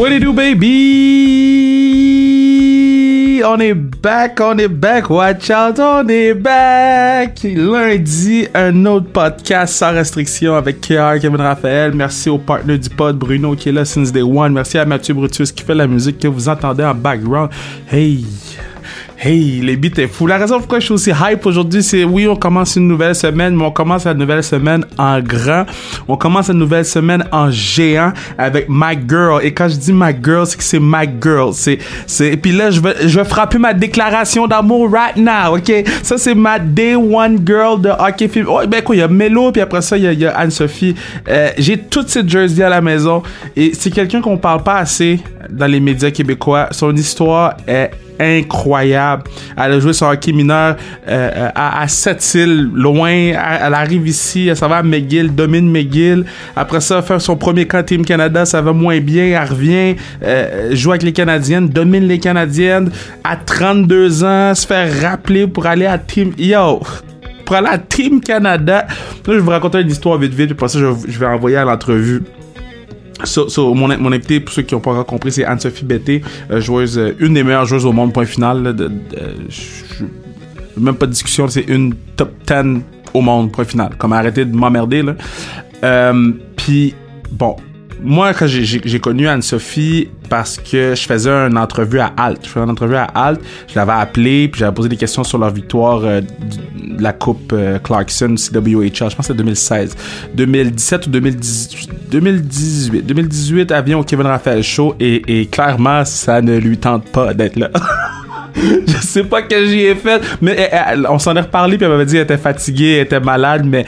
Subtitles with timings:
[0.00, 0.70] What do you do, baby?
[3.44, 5.10] On est back, on est back.
[5.10, 7.42] Watch out, on est back.
[7.42, 11.92] Lundi, un autre podcast sans restriction avec KR, Kevin Raphaël.
[11.94, 14.54] Merci au partner du pod, Bruno, qui est là since day one.
[14.54, 17.50] Merci à Mathieu Brutus qui fait la musique que vous entendez en background.
[17.92, 18.24] Hey!
[19.22, 20.26] Hey, les beats est fou.
[20.26, 23.54] La raison pourquoi je suis aussi hype aujourd'hui, c'est oui, on commence une nouvelle semaine,
[23.54, 25.66] mais on commence la nouvelle semaine en grand.
[26.08, 29.44] On commence la nouvelle semaine en géant avec My Girl.
[29.44, 31.52] Et quand je dis My Girl, c'est que c'est My Girl.
[31.52, 35.54] C'est, c'est, et puis là, je vais, je vais frapper ma déclaration d'amour right now,
[35.54, 35.70] ok?
[36.02, 38.46] Ça, c'est ma Day One Girl de Hockey Film.
[38.48, 40.94] Oh, ben quoi, il y a Melo, puis après ça, il y a, Anne-Sophie.
[41.28, 43.22] Euh, j'ai toutes ces jerseys à la maison.
[43.54, 46.68] Et c'est quelqu'un qu'on parle pas assez dans les médias québécois.
[46.70, 49.24] Son histoire est incroyable.
[49.56, 50.76] Elle a joué sur hockey mineur
[51.08, 53.10] euh, à, à Sept-Îles, loin.
[53.10, 56.24] Elle, arrive ici, elle s'en va à McGill, domine McGill.
[56.54, 59.24] Après ça, faire son premier camp Team Canada, ça va moins bien.
[59.24, 62.90] Elle revient, euh, joue avec les Canadiennes, domine les Canadiennes.
[63.24, 66.32] À 32 ans, se fait rappeler pour aller à Team...
[66.38, 66.80] Yo!
[67.44, 68.86] Pour aller à Team Canada.
[68.86, 68.94] Là,
[69.26, 71.56] je vais vous raconter une histoire vite vite, puis après ça, je, je vais envoyer
[71.56, 72.22] à l'entrevue.
[73.24, 76.22] So, so, mon, mon invité, pour ceux qui n'ont pas encore compris, c'est Anne-Sophie Betté,
[76.50, 78.62] euh, joueuse, euh, une des meilleures joueuses au monde, point final.
[78.62, 78.90] De, de,
[79.48, 80.04] je-
[80.80, 82.80] même pas de discussion, c'est une top 10
[83.12, 83.90] au monde, point final.
[83.98, 85.14] Comme arrêtez de m'emmerder, là.
[85.84, 86.94] Euh, Puis,
[87.30, 87.56] bon,
[88.02, 92.40] moi, quand j'ai- connu Anne-Sophie, parce que je faisais une entrevue à Alt.
[92.44, 95.38] Je faisais une entrevue à Alt, je l'avais appelé, puis j'avais posé des questions sur
[95.38, 99.96] leur victoire euh, de la Coupe euh, Clarkson CWHL, je pense que c'est 2016.
[100.34, 101.90] 2017 ou 2018.
[102.10, 103.06] 2018.
[103.06, 107.56] 2018, avion au Kevin Raphaël Show, et, et clairement, ça ne lui tente pas d'être
[107.56, 107.70] là.
[108.54, 111.84] je sais pas que j'y ai fait, mais elle- elle- on s'en est reparlé puis
[111.86, 113.84] elle m'avait dit qu'elle était fatiguée, elle était malade, mais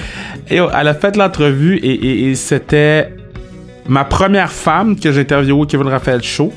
[0.52, 3.12] oh, elle a fait l'entrevue et, et- et c'était
[3.88, 6.52] ma première femme que j'ai interviewée au Kevin Raphaël Show.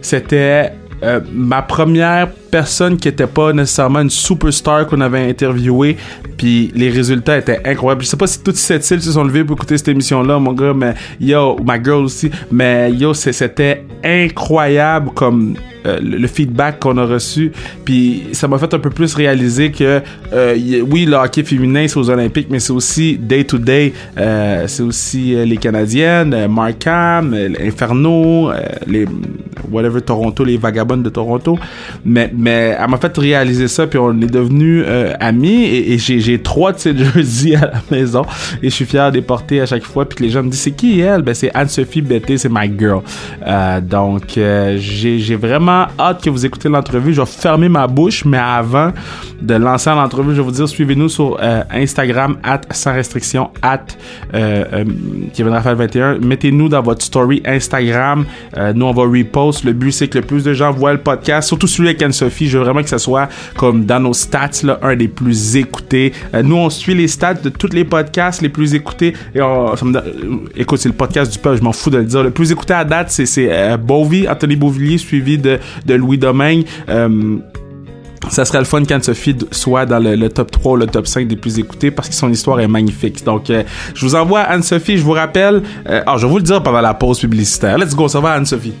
[0.00, 5.96] C'était euh, ma première personne qui était pas nécessairement une superstar qu'on avait interviewée
[6.36, 8.02] puis les résultats étaient incroyables.
[8.02, 10.38] Je sais pas si toutes cette îles se sont levées pour écouter cette émission là
[10.38, 15.54] mon gars mais yo ma girl aussi mais yo c'était incroyable comme
[15.86, 17.52] euh, le feedback qu'on a reçu
[17.86, 20.02] puis ça m'a fait un peu plus réaliser que
[20.32, 24.64] euh, oui le hockey féminin c'est aux Olympiques mais c'est aussi day to day euh,
[24.68, 28.52] c'est aussi les Canadiennes Markham Inferno
[28.86, 29.06] les
[29.70, 31.58] whatever Toronto les vagabondes de Toronto.
[32.04, 36.42] Mais mais elle m'a fait réaliser ça puis on est devenus euh, amis et, j'ai
[36.42, 38.22] trois de ces jerseys à la maison
[38.60, 40.50] et je suis fier de les porter à chaque fois puis que les gens me
[40.50, 41.22] disent c'est qui elle?
[41.22, 43.02] Ben c'est Anne-Sophie Betté c'est my girl.
[43.46, 47.14] Euh, donc euh, j'ai vraiment hâte que vous écoutez l'entrevue.
[47.14, 48.90] Je vais fermer ma bouche mais avant
[49.40, 51.38] de lancer l'entrevue je vais vous dire suivez-nous sur
[51.70, 53.86] Instagram at sans restriction at
[54.32, 58.24] Kevin Raphaël 21 mettez-nous dans votre story Instagram.
[58.74, 59.64] Nous on va repost.
[59.64, 62.31] Le but c'est que le plus de gens voient le podcast surtout celui avec Anne-Sophie
[62.48, 66.12] je veux vraiment que ça soit comme dans nos stats là, un des plus écoutés
[66.34, 69.74] Euh, nous on suit les stats de tous les podcasts les plus écoutés et on,
[70.56, 72.74] écoute c'est le podcast du peuple je m'en fous de le dire le plus écouté
[72.74, 73.76] à date c'est euh,
[74.30, 77.36] Anthony Beauvillier suivi de, de Louis Domingue Euh,
[78.28, 81.26] ça serait le fun qu'Anne-Sophie d- soit dans le, top 3 ou le top 5
[81.26, 83.24] des plus écoutés parce que son histoire est magnifique.
[83.24, 85.62] Donc, euh, je vous envoie Anne-Sophie, je vous rappelle.
[85.88, 87.76] Euh, ah, je vais vous le dire pendant la pause publicitaire.
[87.78, 88.74] Let's go, ça va Anne-Sophie?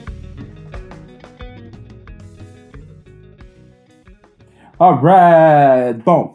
[4.84, 6.32] Alright, bon.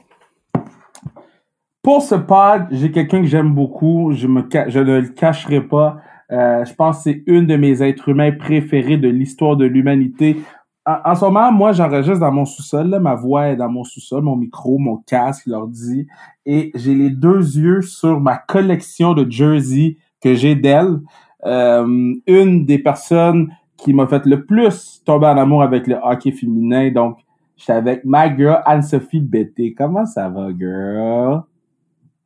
[1.82, 4.14] Pour ce pod, j'ai quelqu'un que j'aime beaucoup.
[4.14, 5.98] Je, me je ne le cacherai pas.
[6.32, 10.38] Euh, je pense que c'est une de mes êtres humains préférés de l'histoire de l'humanité.
[10.86, 12.98] En, ce moment, moi, j'enregistre dans mon sous-sol.
[13.02, 16.08] Ma voix est dans mon sous-sol, mon micro, mon casque, l'ordi.
[16.46, 21.02] Et j'ai les deux yeux sur ma collection de jerseys que j'ai d'elle.
[21.46, 26.32] Euh, une des personnes qui m'a fait le plus tomber en amour avec le hockey
[26.32, 26.92] féminin.
[26.92, 27.18] Donc,
[27.58, 29.74] j'étais avec ma girl Anne-Sophie Betté.
[29.78, 31.42] Comment ça va, girl?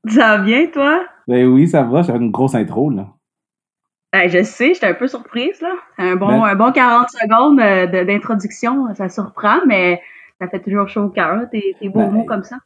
[0.08, 1.02] Ça va bien, toi?
[1.28, 2.02] Ben oui, ça va.
[2.02, 3.08] J'avais une grosse intro, là.
[4.14, 5.72] Ben, je sais, j'étais un peu surprise, là.
[5.98, 10.02] Un bon, Ben- un bon 40 secondes de- d'introduction, ça surprend, mais
[10.40, 12.58] ça fait toujours chaud au cœur, tes, tes beaux Ben, mots comme ça.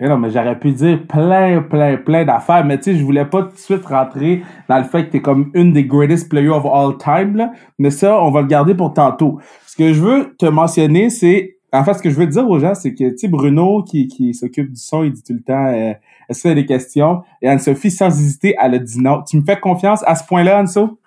[0.00, 3.42] Non, mais j'aurais pu dire plein, plein, plein d'affaires, mais tu sais, je voulais pas
[3.42, 6.64] tout de suite rentrer dans le fait que t'es comme une des greatest players of
[6.66, 7.52] all time, là.
[7.78, 9.38] Mais ça, on va le garder pour tantôt.
[9.66, 12.60] Ce que je veux te mentionner, c'est, en fait, ce que je veux dire aux
[12.60, 15.42] gens, c'est que, tu sais, Bruno, qui, qui s'occupe du son, il dit tout le
[15.42, 15.92] temps, euh,
[16.28, 17.22] est-ce qu'il y a des questions?
[17.42, 19.22] Et Anne-Sophie, sans hésiter, elle a dit non.
[19.22, 20.98] Tu me fais confiance à ce point-là, Anne-So?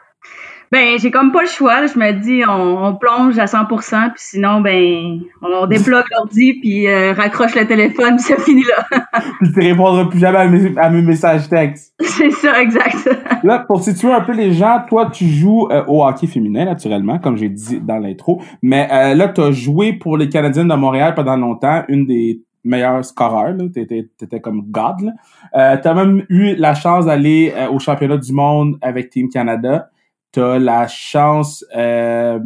[0.72, 1.86] Ben, j'ai comme pas le choix.
[1.86, 7.14] Je me dis, on, plonge à 100%, puis sinon, ben, on débloque l'ordi, puis euh,
[7.14, 9.00] raccroche le téléphone, puis ça finit là.
[9.40, 11.94] puis tu répondras plus jamais à mes, messages textes.
[12.02, 13.10] C'est ça, exact.
[13.44, 17.20] là, pour situer un peu les gens, toi, tu joues euh, au hockey féminin, naturellement,
[17.20, 18.42] comme j'ai dit dans l'intro.
[18.62, 22.42] Mais euh, là, tu as joué pour les Canadiens de Montréal pendant longtemps, une des
[22.66, 23.56] meilleurs scoreurs.
[23.74, 25.02] T'étais, étais comme God.
[25.02, 25.12] Là.
[25.56, 29.90] Euh, t'as même eu la chance d'aller au championnat du monde avec Team Canada
[30.38, 31.66] t'as la chance.
[31.75, 32.39] Euh,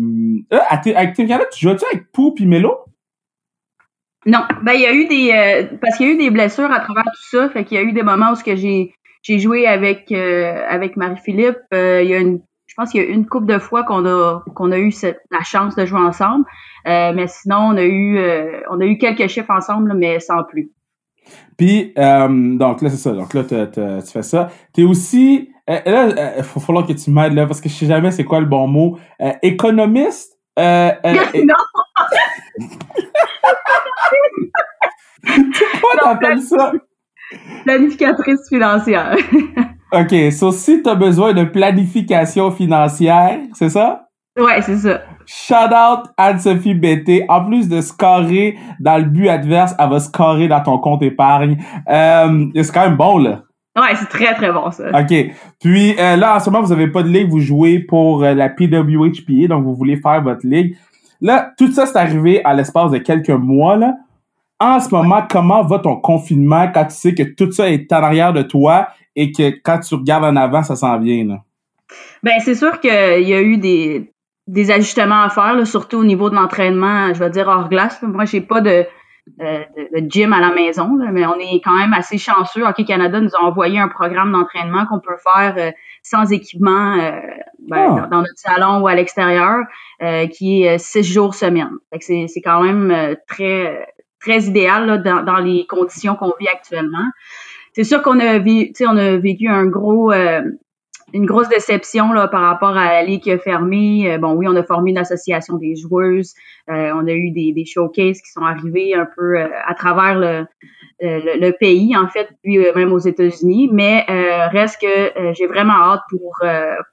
[0.53, 0.59] euh
[0.95, 2.77] avec Team Canada, tu joues-tu avec Pou et Melo?
[4.25, 6.71] Non, ben il y a eu des euh, parce qu'il y a eu des blessures
[6.71, 8.93] à travers tout ça, fait qu'il y a eu des moments où j'ai
[9.23, 11.59] j'ai joué avec euh, avec Marie-Philippe.
[11.71, 14.41] il y a une, je pense qu'il y a une couple de fois qu'on a
[14.55, 14.93] qu'on a eu
[15.31, 16.45] la chance de jouer ensemble,
[16.85, 18.19] mais sinon on a eu
[18.69, 20.71] on a eu quelques chiffres ensemble, mais sans plus.
[21.57, 24.49] Puis donc là c'est ça, donc là tu fais ça.
[24.71, 27.73] T'es aussi euh, là, il euh, faut falloir que tu m'aides là, parce que je
[27.73, 28.97] sais jamais c'est quoi le bon mot.
[29.21, 30.37] Euh, économiste?
[30.59, 31.55] Euh, non!
[35.81, 36.71] Quoi t'appelles ça?
[37.63, 39.15] Planificatrice financière.
[39.93, 44.07] OK, so si t'as besoin de planification financière, c'est ça?
[44.39, 45.01] Ouais, c'est ça.
[45.25, 47.25] Shout out Anne-Sophie Bété.
[47.27, 51.57] En plus de scorer dans le but adverse, elle va scorer dans ton compte épargne.
[51.89, 53.43] Euh, c'est quand même bon, là.
[53.75, 54.89] Ouais, c'est très, très bon, ça.
[54.89, 55.13] OK.
[55.61, 58.33] Puis euh, là, en ce moment, vous avez pas de ligue, vous jouez pour euh,
[58.33, 60.75] la PWHPA, donc vous voulez faire votre ligue.
[61.21, 63.95] Là, tout ça, c'est arrivé à l'espace de quelques mois, là.
[64.59, 68.03] En ce moment, comment va ton confinement quand tu sais que tout ça est en
[68.03, 71.41] arrière de toi et que quand tu regardes en avant, ça s'en vient, là?
[72.23, 74.11] Ben, c'est sûr qu'il y a eu des,
[74.47, 77.99] des ajustements à faire, là, surtout au niveau de l'entraînement, je vais dire hors glace.
[78.03, 78.85] Moi, j'ai pas de
[79.27, 82.65] de, gym à la maison, mais on est quand même assez chanceux.
[82.65, 85.71] Hockey Canada nous a envoyé un programme d'entraînement qu'on peut faire euh,
[86.03, 87.11] sans équipement euh,
[87.59, 88.07] ben, ah.
[88.09, 89.59] dans, notre salon ou à l'extérieur,
[90.31, 91.71] qui est six jours semaine.
[91.99, 93.87] C'est quand même très
[94.19, 97.05] très idéal là, dans, dans les conditions qu'on vit actuellement.
[97.73, 100.11] C'est sûr qu'on a, on a vécu un gros
[101.13, 104.11] une grosse déception là, par rapport à la ligue qui a fermé.
[104.11, 106.33] Euh, bon, oui, on a formé une association des joueuses.
[106.69, 110.17] Euh, on a eu des, des, showcases qui sont arrivés un peu euh, à travers
[110.17, 110.45] le,
[111.01, 113.69] le, pays, en fait, puis même aux États-Unis.
[113.71, 114.05] Mais
[114.51, 116.39] reste que j'ai vraiment hâte pour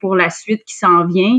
[0.00, 1.38] pour la suite qui s'en vient.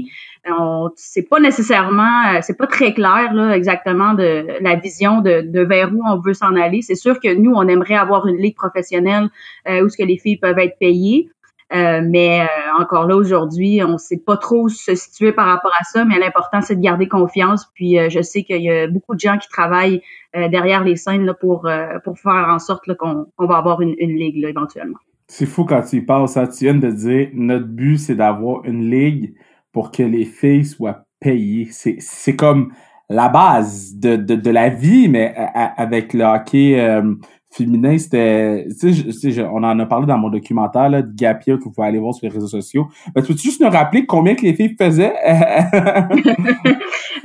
[0.96, 5.92] C'est pas nécessairement, c'est pas très clair là exactement de la vision de, de vers
[5.92, 6.84] où on veut s'en aller.
[6.84, 9.30] C'est sûr que nous, on aimerait avoir une ligue professionnelle
[9.68, 11.28] où ce que les filles peuvent être payées.
[11.72, 15.72] Euh, mais euh, encore là, aujourd'hui, on ne sait pas trop se situer par rapport
[15.80, 17.70] à ça, mais l'important, c'est de garder confiance.
[17.76, 20.02] Puis euh, je sais qu'il y a beaucoup de gens qui travaillent
[20.34, 21.68] derrière les scènes là, pour,
[22.04, 25.00] pour faire en sorte qu'on va avoir une, une ligue là, éventuellement.
[25.28, 26.34] C'est fou quand tu y penses.
[26.34, 26.46] Ça.
[26.48, 29.34] Tu viens de dire, notre but, c'est d'avoir une ligue
[29.72, 31.68] pour que les filles soient payées.
[31.72, 32.72] C'est comme
[33.10, 37.02] la base de, de, de la vie, mais avec le hockey
[37.52, 41.64] féminin, c'était, tu sais, on en a parlé dans mon documentaire là, de Gapia que
[41.64, 42.88] vous pouvez aller voir sur les réseaux sociaux.
[43.14, 45.16] Ben, tu peux juste nous rappeler combien que les filles faisaient?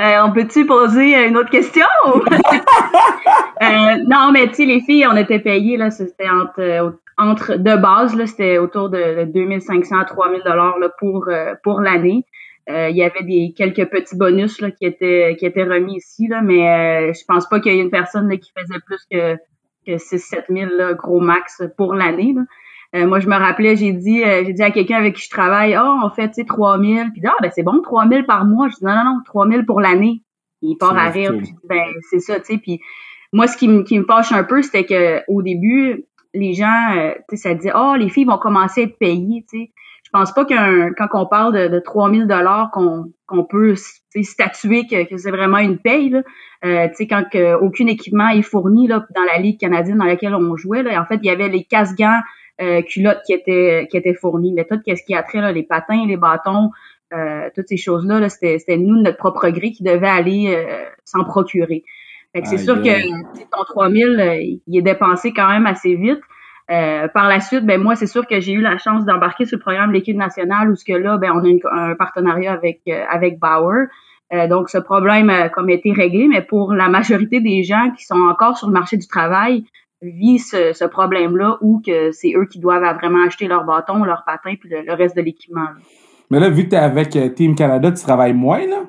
[0.00, 1.86] euh, on peut-tu poser une autre question?
[3.62, 7.76] euh, non, mais tu sais, les filles, on était payées, là, c'était entre, entre, de
[7.76, 12.24] base, là, c'était autour de 2500 à 3000 dollars, pour, euh, pour l'année.
[12.70, 16.28] Euh, il y avait des quelques petits bonus là, qui étaient qui étaient remis ici
[16.28, 19.06] là, mais euh, je pense pas qu'il y ait une personne là, qui faisait plus
[19.10, 19.36] que
[19.86, 22.34] 6-7 000 gros max pour l'année.
[22.94, 25.30] Euh, moi, je me rappelais, j'ai dit, euh, j'ai dit à quelqu'un avec qui je
[25.30, 27.08] travaille, oh, on fait, tu sais, 3 000.
[27.12, 28.68] Puis, ah, ben, c'est bon, 3 000 par mois.
[28.68, 30.22] Je dis, non, non, non, 3 000 pour l'année.
[30.62, 31.32] Il part à rire.
[31.36, 32.58] Puis, ben, c'est ça, tu sais.
[32.58, 32.80] Puis,
[33.32, 36.96] moi, ce qui, me, qui me fâche un peu, c'était que au début, les gens,
[36.96, 39.72] euh, tu sais, ça disait, oh, les filles vont commencer à être payées, tu sais.
[40.14, 42.28] Je pense pas qu'un, quand on parle de, de 3 000
[42.72, 46.22] qu'on, qu'on peut statuer que, que c'est vraiment une paye, là.
[46.64, 50.04] Euh, tu sais, quand que, aucun équipement est fourni là, dans la ligue canadienne dans
[50.04, 52.20] laquelle on jouait, là, en fait, il y avait les casse-gants
[52.62, 54.52] euh, culottes qui étaient qui étaient fournis.
[54.52, 56.70] Mais tout ce qui a trait, là, les patins, les bâtons,
[57.12, 60.84] euh, toutes ces choses-là, -là, c'était, c'était nous, notre propre gré, qui devait aller euh,
[61.04, 61.82] s'en procurer.
[62.32, 63.10] Fait que c'est sûr que
[63.56, 66.20] ton 3000, euh, il est dépensé quand même assez vite.
[66.70, 69.58] Euh, par la suite, ben moi, c'est sûr que j'ai eu la chance d'embarquer sur
[69.58, 72.80] le programme de l'équipe nationale où ce que là, ben on a un partenariat avec
[73.10, 73.88] avec Bauer.
[74.32, 78.04] Euh, donc, ce problème a comme été réglé, mais pour la majorité des gens qui
[78.04, 79.64] sont encore sur le marché du travail,
[80.02, 84.54] vit ce, problème-là où que c'est eux qui doivent vraiment acheter leur bâton, leur patin,
[84.58, 85.68] puis le, reste de l'équipement.
[86.30, 88.82] Mais là, vu que tu es avec euh, Team Canada, tu travailles moins, là?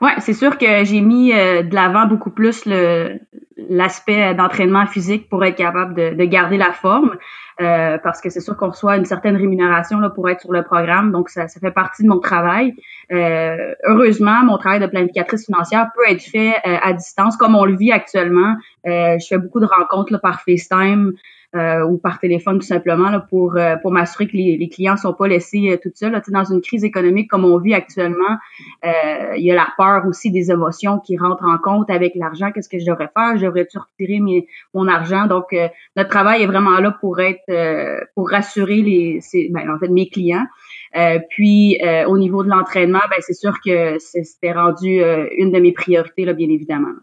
[0.00, 3.18] Oui, c'est sûr que j'ai mis euh, de l'avant beaucoup plus le,
[3.56, 7.16] l'aspect d'entraînement physique pour être capable de, de garder la forme.
[7.60, 10.64] Euh, parce que c'est sûr qu'on reçoit une certaine rémunération là, pour être sur le
[10.64, 12.74] programme, donc ça, ça fait partie de mon travail.
[13.12, 17.64] Euh, heureusement, mon travail de planificatrice financière peut être fait euh, à distance, comme on
[17.64, 18.56] le vit actuellement.
[18.86, 21.12] Euh, je fais beaucoup de rencontres là, par FaceTime.
[21.54, 24.96] Euh, ou par téléphone tout simplement là, pour euh, pour m'assurer que les, les clients
[24.96, 26.10] sont pas laissés euh, tout seuls.
[26.10, 26.20] Là.
[26.26, 28.38] Dans une crise économique comme on vit actuellement,
[28.82, 32.50] il y a la peur aussi des émotions qui rentrent en compte avec l'argent.
[32.50, 33.36] Qu'est-ce que je devrais faire?
[33.36, 35.26] Je devrais-tu retirer mes, mon argent?
[35.26, 35.54] Donc
[35.96, 37.44] notre travail est vraiment là pour être
[38.16, 39.20] pour rassurer les
[39.50, 40.46] ben, en fait mes clients.
[41.30, 45.00] puis au niveau de l'entraînement, ben c'est sûr que c'était rendu
[45.38, 46.94] une de mes priorités là, bien évidemment.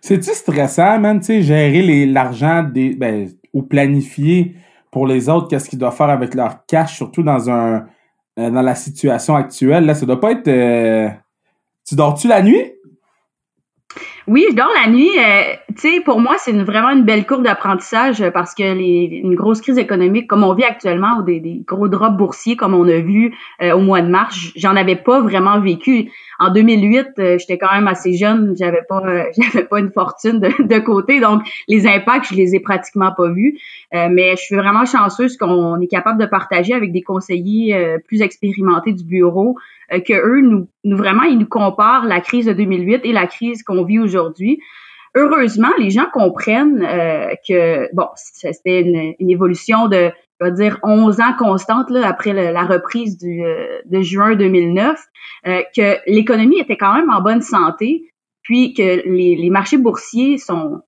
[0.00, 4.56] C'est-tu stressant, man, tu sais, gérer l'argent des ben, ou planifier
[4.90, 7.86] pour les autres qu'est-ce qu'ils doivent faire avec leur cash, surtout dans un
[8.38, 9.84] euh, dans la situation actuelle.
[9.84, 10.48] Là, ça doit pas être.
[10.48, 11.08] Euh,
[11.86, 12.72] tu dors-tu la nuit?
[14.26, 15.10] Oui, je dors la nuit.
[15.18, 19.34] Euh, tu sais, pour moi, c'est vraiment une belle courbe d'apprentissage parce que les, une
[19.34, 22.88] grosse crise économique, comme on vit actuellement, ou des, des gros drops boursiers, comme on
[22.88, 26.10] a vu au mois de mars, j'en avais pas vraiment vécu
[26.42, 30.40] en 2008, euh, j'étais quand même assez jeune, j'avais pas euh, j'avais pas une fortune
[30.40, 33.58] de, côté, donc les impacts, je les ai pratiquement pas vus.
[33.94, 38.22] Euh, mais je suis vraiment chanceuse qu'on est capable de partager avec des conseillers plus
[38.22, 39.56] expérimentés du bureau
[39.90, 43.62] que eux nous, nous vraiment ils nous comparent la crise de 2008 et la crise
[43.62, 44.60] qu'on vit aujourd'hui.
[45.14, 46.80] Heureusement, les gens comprennent
[47.46, 50.10] que bon, c'était une, une évolution de
[50.42, 54.98] je vais dire 11 ans constante là, après la reprise du, euh, de juin 2009,
[55.46, 58.10] euh, que l'économie était quand même en bonne santé,
[58.42, 60.82] puis que les, les marchés boursiers sont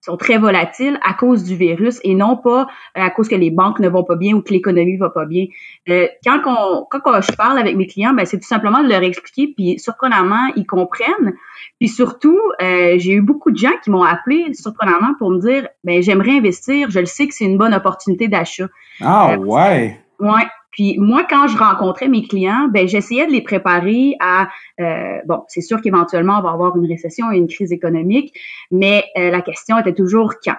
[0.00, 2.62] sont très volatiles à cause du virus et non pas
[2.96, 5.26] euh, à cause que les banques ne vont pas bien ou que l'économie va pas
[5.26, 5.46] bien.
[5.88, 9.02] Euh, quand, on, quand je parle avec mes clients, ben, c'est tout simplement de leur
[9.02, 11.34] expliquer, puis surprenamment, ils comprennent.
[11.78, 15.68] Puis surtout, euh, j'ai eu beaucoup de gens qui m'ont appelé surprenamment pour me dire,
[15.84, 18.68] ben j'aimerais investir, je le sais que c'est une bonne opportunité d'achat.
[19.00, 20.00] Ah ouais.
[20.18, 20.46] Ouais.
[20.70, 24.48] Puis moi, quand je rencontrais mes clients, ben j'essayais de les préparer à
[24.80, 28.34] euh, bon, c'est sûr qu'éventuellement on va avoir une récession et une crise économique,
[28.70, 30.56] mais euh, la question était toujours quand.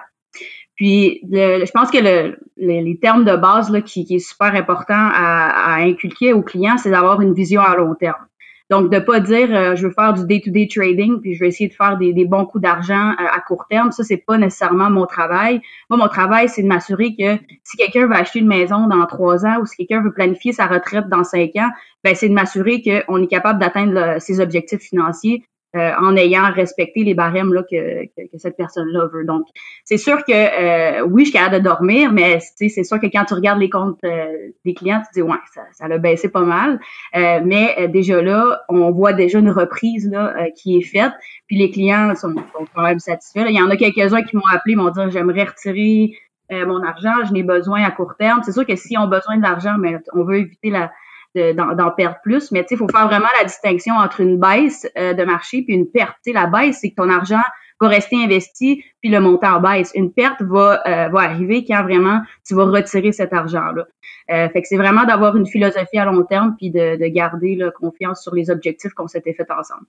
[0.74, 4.94] Puis je pense que le, les, termes de base là, qui, qui est super important
[5.12, 8.26] à inculquer aux clients, c'est d'avoir une vision à long terme.
[8.72, 11.68] Donc, de pas dire euh, je veux faire du day-to-day trading, puis je vais essayer
[11.68, 15.04] de faire des, bons coups d'argent euh, à court terme, ça, c'est pas nécessairement mon
[15.04, 15.60] travail.
[15.90, 19.44] Moi, mon travail, c'est de m'assurer que si quelqu'un veut acheter une maison dans trois
[19.44, 21.68] ans ou si quelqu'un veut planifier sa retraite dans cinq ans,
[22.02, 27.02] ben, c'est de m'assurer qu'on est capable d'atteindre ses objectifs financiers euh, en ayant respecté
[27.02, 29.24] les barèmes là, que, que, cette personne-là veut.
[29.24, 29.46] Donc,
[29.84, 33.24] c'est sûr que euh, oui, je suis capable de dormir, mais c'est sûr que quand
[33.24, 36.28] tu regardes les comptes euh, des clients, tu te dis ouais, ça, ça a baissé
[36.28, 36.78] pas mal.
[37.14, 41.12] mais déjà là, on voit déjà une reprise là, qui est faite.
[41.46, 42.34] Puis les clients sont,
[42.74, 43.46] quand même satisfaits.
[43.48, 46.18] Il y en a quelques-uns qui m'ont appelé, m'ont dit j'aimerais retirer
[46.50, 48.42] mon argent, je n'ai besoin à court terme.
[48.44, 50.92] C'est sûr que si on a besoin d'argent, mais on veut éviter la,
[51.34, 52.50] d'en perdre plus.
[52.52, 55.86] Mais il faut faire vraiment la distinction entre une baisse euh, de marché puis une
[55.86, 56.14] perte.
[56.22, 57.42] sais la baisse, c'est que ton argent
[57.80, 59.90] va rester investi, puis le montant baisse.
[59.94, 63.86] Une perte va, euh, va arriver quand vraiment tu vas retirer cet argent-là.
[64.30, 67.56] Euh, fait que c'est vraiment d'avoir une philosophie à long terme, puis de, de garder
[67.56, 69.86] là, confiance sur les objectifs qu'on s'était fait ensemble.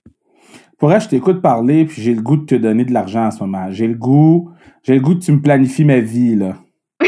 [0.78, 3.42] Pour je t'écoute parler, puis j'ai le goût de te donner de l'argent en ce
[3.42, 3.68] moment.
[3.70, 4.50] J'ai le goût,
[4.82, 6.56] j'ai le goût que tu me planifies ma vie, là.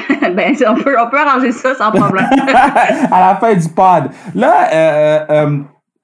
[0.35, 2.27] ben, on peut, on peut arranger ça sans problème.
[3.11, 4.11] à la fin du pod.
[4.35, 5.59] Là, euh, euh,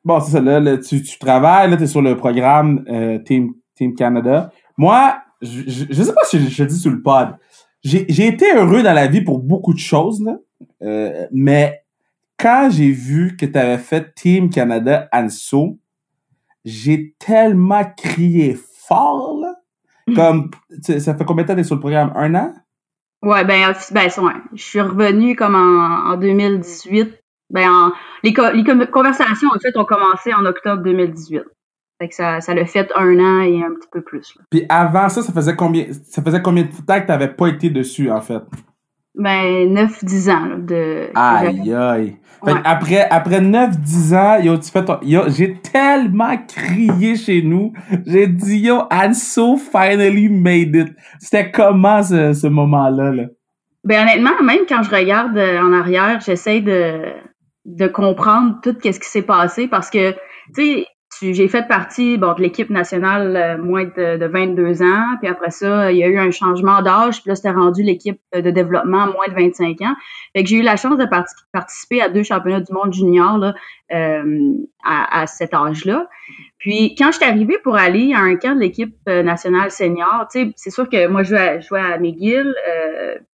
[0.05, 3.53] bon, c'est ça, là, tu, tu, travailles, là, tu es sur le programme euh, Team,
[3.75, 4.51] Team Canada.
[4.77, 7.37] Moi, je, je, sais pas si je, le dis sur le pod.
[7.83, 10.37] J'ai été heureux dans la vie pour beaucoup de choses, là,
[10.83, 11.83] euh, mais
[12.39, 15.79] quand j'ai vu que tu avais fait Team Canada Anso,
[16.65, 19.55] j'ai tellement crié fort, là.
[20.17, 20.51] Comme,
[20.83, 22.13] ça fait combien de temps que sur le programme?
[22.17, 22.53] Un an?
[23.23, 24.33] Ouais, ben, ben ouais.
[24.53, 27.19] je suis revenue comme en, en 2018.
[27.51, 31.43] Ben, en, les, les conversations, en fait, ont commencé en octobre 2018.
[32.01, 34.35] Fait que ça, ça l'a fait un an et un petit peu plus.
[34.37, 34.45] Là.
[34.51, 37.71] Puis avant ça, ça faisait combien, ça faisait combien de temps que t'avais pas été
[37.71, 38.43] dessus, en fait?
[39.15, 41.11] Ben, 9-10 ans là, de.
[41.15, 42.17] Aïe, aïe.
[42.45, 47.73] Fait après, après 9-10 ans, yo, tu fais ton, yo, j'ai tellement crié chez nous.
[48.07, 48.83] J'ai dit, yo,
[49.13, 50.89] so finally made it.
[51.21, 53.25] C'était comment ce, ce moment-là, là?
[53.85, 57.03] Ben, honnêtement, même quand je regarde euh, en arrière, j'essaie de,
[57.65, 60.17] de comprendre tout ce qui s'est passé parce que, tu
[60.55, 60.87] sais,
[61.21, 65.17] j'ai fait partie bon, de l'équipe nationale euh, moins de, 22 ans.
[65.21, 67.21] Puis après ça, il y a eu un changement d'âge.
[67.21, 69.95] Puis là, c'était rendu l'équipe de développement moins de 25 ans.
[70.35, 71.07] Fait que j'ai eu la chance de
[71.53, 73.55] participer à deux championnats du monde junior là,
[73.93, 74.55] euh,
[74.85, 76.09] à, cet âge-là.
[76.59, 80.27] Puis quand je suis arrivée pour aller à un camp de l'équipe euh, nationale senior,
[80.31, 82.55] c'est sûr que moi, je jouais à, je à McGill.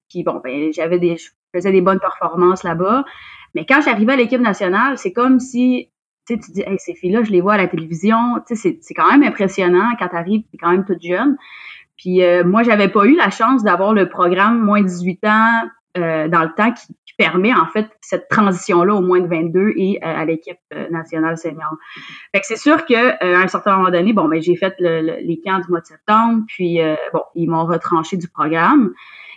[0.08, 3.04] puis bon, ben, j'avais des, je faisais des bonnes performances là-bas.
[3.54, 5.90] Mais quand j'arrivais à l'équipe nationale, c'est comme si
[6.36, 8.42] tu dis, hey, ces filles-là, je les vois à la télévision.
[8.46, 11.36] C'est, quand même impressionnant quand tu arrives, tu es quand même toute jeune.
[11.96, 15.62] Puis euh, moi, j'avais pas eu la chance d'avoir le programme moins 18 ans
[15.96, 19.98] euh, dans le temps qui, permet en fait cette transition-là au moins de 22 et
[20.04, 20.60] euh, à l'équipe
[20.92, 21.74] nationale senior.
[22.32, 25.40] Fait que c'est sûr que à un certain moment donné, bon, ben j'ai fait les
[25.44, 26.78] camps du mois de septembre, puis
[27.12, 28.92] bon, ils m'ont retranché du programme.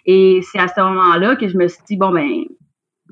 [0.06, 2.44] Et c'est à ce moment-là que je me suis dit, bon, ben,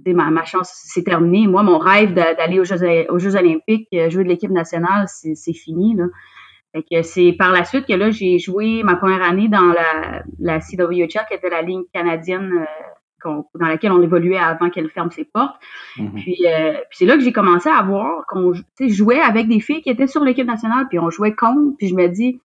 [0.07, 1.47] ma, ma chance, c'est terminé.
[1.47, 2.77] Moi, mon rêve d'aller aux Jeux,
[3.09, 5.95] aux Jeux olympiques, euh, jouer de l'équipe nationale, c'est fini.
[5.95, 6.05] Là.
[6.73, 10.59] que c'est par la suite que là, j'ai joué ma première année dans la, la
[10.59, 12.65] CWHL, qui était la ligne canadienne euh,
[13.25, 15.59] dans laquelle on évoluait avant qu'elle ferme ses portes.
[15.97, 16.13] Mm-hmm.
[16.15, 19.81] Puis, euh, puis c'est là que j'ai commencé à voir qu'on jouait avec des filles
[19.81, 22.39] qui étaient sur l'équipe nationale, puis on jouait contre, puis je me dis,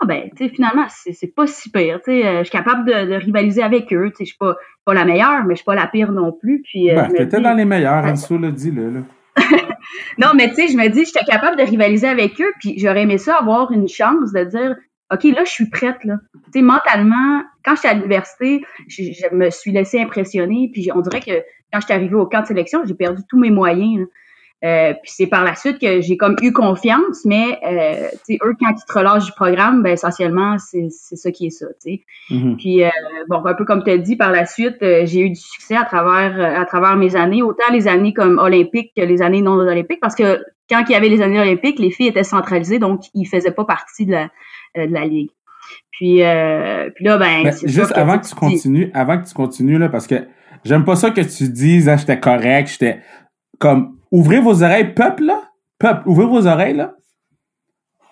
[0.00, 2.00] ah ben, tu sais, finalement, c'est pas si pire.
[2.04, 4.10] Tu sais, euh, je suis capable de, rivaliser avec eux.
[4.10, 6.32] Tu sais, je suis pas, pas la meilleure, mais je suis pas la pire non
[6.32, 6.62] plus.
[6.62, 8.82] Puis, euh, ben, t'étais dans les meilleurs, Anso le dit, là.
[10.18, 13.02] non, mais tu sais, je me dis, j'étais capable de rivaliser avec eux, puis j'aurais
[13.02, 14.76] aimé ça avoir une chance de dire,
[15.12, 16.16] OK, là, je suis prête, là.
[16.52, 21.20] Tu sais, mentalement, quand j'étais à l'université, je, me suis laissé impressionner, puis on dirait
[21.20, 24.06] que quand j'étais arrivée au camp de sélection, j'ai perdu tous mes moyens.
[24.64, 28.70] Euh, puis c'est par la suite que j'ai comme eu confiance, mais euh, eux, quand
[28.70, 31.66] ils te relâchent du programme, ben essentiellement, c'est ça qui est ça.
[32.30, 32.56] Mm-hmm.
[32.56, 32.88] Puis euh,
[33.28, 35.74] bon, un peu comme tu as dit, par la suite, euh, j'ai eu du succès
[35.74, 39.54] à travers à travers mes années, autant les années comme olympiques que les années non
[39.54, 43.00] olympiques, parce que quand il y avait les années olympiques, les filles étaient centralisées, donc
[43.14, 44.30] ils faisaient pas partie de la,
[44.76, 45.30] de la ligue.
[45.90, 46.22] Puis,
[46.94, 47.42] puis là, ben.
[47.42, 50.14] ben juste avant que, tu continues, avant que tu continues, là, parce que
[50.64, 53.00] j'aime pas ça que tu dises, ah, j'étais correct, j'étais
[53.58, 55.32] comme ouvrez vos oreilles, peuple.
[55.78, 56.94] Peuple, ouvrez vos oreilles, là.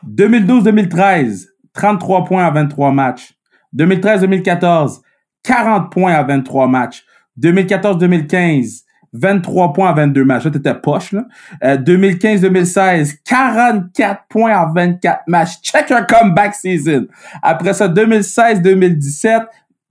[0.09, 3.35] 2012-2013, 33 points à 23 matchs.
[3.77, 5.01] 2013-2014,
[5.45, 7.05] 40 points à 23 matchs.
[7.39, 10.45] 2014-2015, 23 points à 22 matchs.
[10.45, 11.27] Là, t'étais poche, là.
[11.63, 15.61] 2015-2016, euh, 44 points à 24 matchs.
[15.63, 17.07] Check your comeback season.
[17.43, 19.47] Après ça, 2016-2017,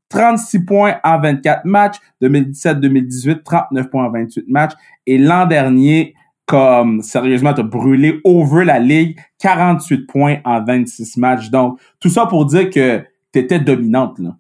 [0.09, 1.97] 36 points en 24 matchs.
[2.21, 4.73] 2017-2018, 39 points en 28 matchs.
[5.05, 11.17] Et l'an dernier, comme sérieusement, tu as brûlé over la ligue, 48 points en 26
[11.17, 11.49] matchs.
[11.49, 14.19] Donc, tout ça pour dire que tu étais dominante.
[14.19, 14.35] Là.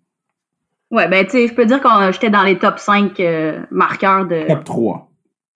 [0.91, 4.25] Ouais, ben tu sais, je peux dire que j'étais dans les top 5 euh, marqueurs
[4.25, 4.47] de.
[4.47, 5.09] Top 3.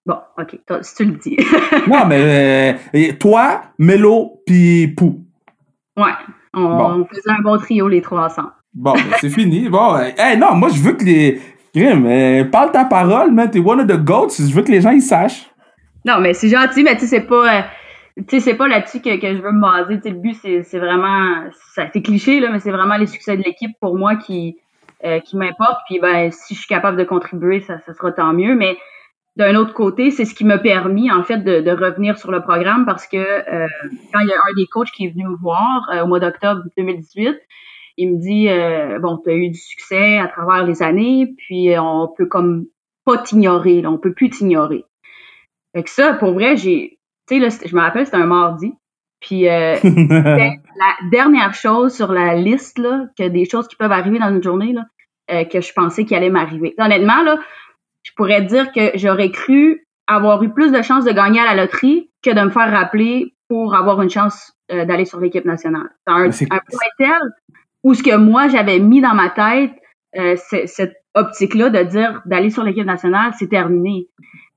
[0.06, 1.38] Bon, OK, si tu le dis.
[1.88, 5.26] non, mais euh, toi, Melo, puis Pou.
[5.98, 6.12] Ouais,
[6.54, 8.52] on, faisait un bon trio les trois ensemble.
[8.74, 9.70] Bon, ben, c'est fini.
[9.70, 11.42] Bon, euh, hey, non, moi, je veux que les.
[11.76, 13.50] Grim, euh, parle ta parole, man.
[13.50, 14.36] T'es one of the goats.
[14.38, 15.50] Je veux que les gens ils sachent.
[16.06, 17.60] Non, mais c'est gentil, mais tu sais, c'est pas.
[17.60, 17.62] Euh,
[18.28, 20.00] tu sais, pas là-dessus que, que, je veux me baser.
[20.10, 21.46] le but, c'est vraiment.
[21.76, 24.58] C'est cliché, là, mais c'est vraiment les succès de l'équipe pour moi qui,
[25.26, 25.80] qui m'importe.
[25.88, 28.56] Puis, ben, si je suis capable de contribuer, ça, sera tant mieux.
[28.56, 28.78] Mais
[29.36, 32.42] d'un autre côté, c'est ce qui m'a permis, en fait, de, de, revenir sur le
[32.42, 33.18] programme parce que
[34.14, 36.62] quand il y a un des coachs qui est venu me voir au mois d'octobre
[36.78, 37.36] 2018,
[37.98, 41.74] il me dit euh, bon, tu as eu du succès à travers les années, puis
[41.74, 42.66] euh, on peut comme
[43.06, 44.86] pas t'ignorer, là, on peut plus t'ignorer.
[45.76, 48.74] Fait que ça, pour vrai, j'ai, tu sais, je me rappelle, c'était un mardi.
[49.20, 54.20] Puis euh, la dernière chose sur la liste là, que des choses qui peuvent arriver
[54.20, 54.86] dans une journée là,
[55.32, 56.74] euh, que je pensais qu'il allait m'arriver.
[56.78, 57.38] Honnêtement là,
[58.04, 61.64] je pourrais dire que j'aurais cru avoir eu plus de chances de gagner à la
[61.64, 65.90] loterie que de me faire rappeler pour avoir une chance d'aller sur l'équipe nationale.
[66.06, 67.22] un, un point tel
[67.84, 69.72] ou ce que moi j'avais mis dans ma tête,
[70.16, 74.08] euh, cette optique-là de dire d'aller sur l'équipe nationale, c'est terminé.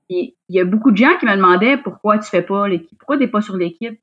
[0.09, 3.17] Il y a beaucoup de gens qui me demandaient pourquoi tu fais pas l'équipe, pourquoi
[3.17, 3.99] t'es pas sur l'équipe?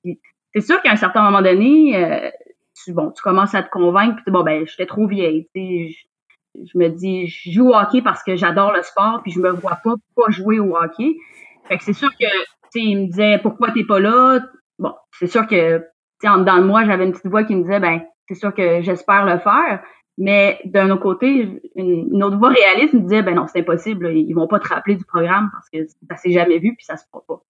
[0.55, 2.31] C'est sûr qu'à un certain moment donné, euh,
[2.83, 5.49] tu, bon, tu commences à te convaincre, puis bon ben, j'étais trop vieille.
[5.55, 5.95] Je,
[6.55, 9.51] je me dis, je joue au hockey parce que j'adore le sport, puis je me
[9.51, 11.17] vois pas pas jouer au hockey.
[11.67, 14.41] Fait que c'est sûr que, tu sais, il me disait pourquoi t'es pas là?
[14.79, 15.85] Bon, c'est sûr que, tu
[16.21, 18.55] sais, en dedans de moi, j'avais une petite voix qui me disait, ben, c'est sûr
[18.55, 19.83] que j'espère le faire.
[20.17, 24.33] Mais d'un autre côté, une, autre voix réaliste me disait, ben non, c'est impossible, ils
[24.33, 27.05] vont pas te rappeler du programme parce que ça s'est jamais vu puis ça se
[27.07, 27.43] fera pas.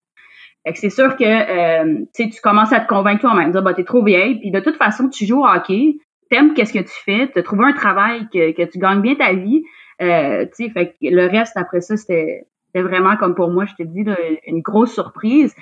[0.67, 3.85] Fait que c'est sûr que euh, tu commences à te convaincre toi-même, dire bah t'es
[3.85, 5.97] trop vieille, puis de toute façon tu joues au hockey,
[6.31, 9.15] t'aimes qu'est-ce que tu fais, tu as trouvé un travail que, que tu gagnes bien
[9.15, 9.63] ta vie,
[10.01, 13.83] euh, tu fait que le reste après ça c'était vraiment comme pour moi, je te
[13.83, 14.05] dis,
[14.47, 15.55] une grosse surprise.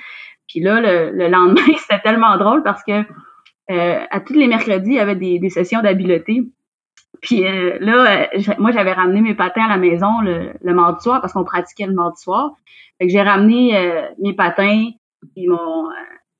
[0.48, 3.02] Puis là, le, lendemain, c'était tellement drôle parce que
[3.68, 6.42] à tous les mercredis, il y avait des, sessions d'habileté.
[7.20, 11.32] Puis euh, là, moi, j'avais ramené mes patins à la maison le, mardi soir parce
[11.32, 12.52] qu'on pratiquait le mardi soir.
[12.98, 14.90] Fait que j'ai ramené mes patins,
[15.34, 15.88] puis mon...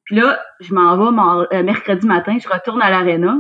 [0.05, 3.39] puis là, je m'en vais mercredi matin, je retourne à l'aréna.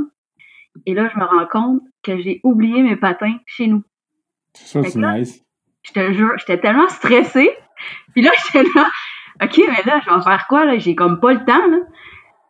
[0.87, 3.83] Et là, je me rends compte que j'ai oublié mes patins chez nous.
[4.55, 5.45] Ça, c'est nice.
[5.83, 7.51] Je te jure, j'étais tellement stressée.
[8.13, 8.89] Puis là, j'étais là,
[9.43, 10.79] OK, mais là, je vais faire quoi, là?
[10.79, 11.79] J'ai comme pas le temps, là.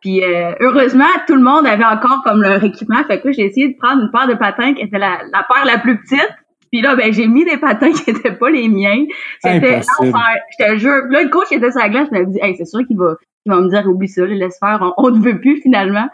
[0.03, 3.01] Puis euh, heureusement, tout le monde avait encore comme leur équipement.
[3.07, 5.65] Fait que j'ai essayé de prendre une paire de patins qui était la, la paire
[5.65, 6.29] la plus petite.
[6.73, 9.05] Puis là, ben, j'ai mis des patins qui étaient pas les miens.
[9.41, 10.35] C'était enfer.
[10.59, 11.05] Je te jure.
[11.09, 13.15] Là, le coach était sur la glace, je me dit, hey, c'est sûr qu'il va,
[13.45, 16.09] il va me dire, oublie ça, laisse faire, on, ne veut plus finalement.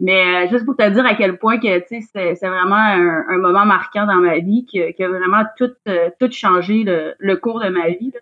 [0.00, 3.38] Mais euh, juste pour te dire à quel point que, tu sais, c'est vraiment un,
[3.38, 7.36] moment marquant dans ma vie qui, qui a vraiment tout, euh, tout changé le, le
[7.36, 8.10] cours de ma vie.
[8.14, 8.20] Là.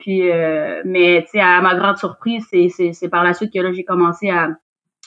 [0.00, 3.72] Puis, euh, mais tu sais, à ma grande surprise, c'est par la suite que là
[3.72, 4.48] j'ai commencé à,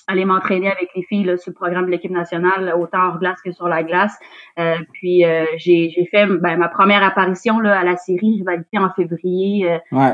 [0.07, 3.41] aller m'entraîner avec les filles là, sur le programme de l'équipe nationale, autant hors glace
[3.41, 4.17] que sur la glace.
[4.59, 8.89] Euh, puis euh, j'ai fait ben, ma première apparition là, à la série Rivalité en
[8.91, 9.71] février.
[9.71, 10.13] Euh, ouais.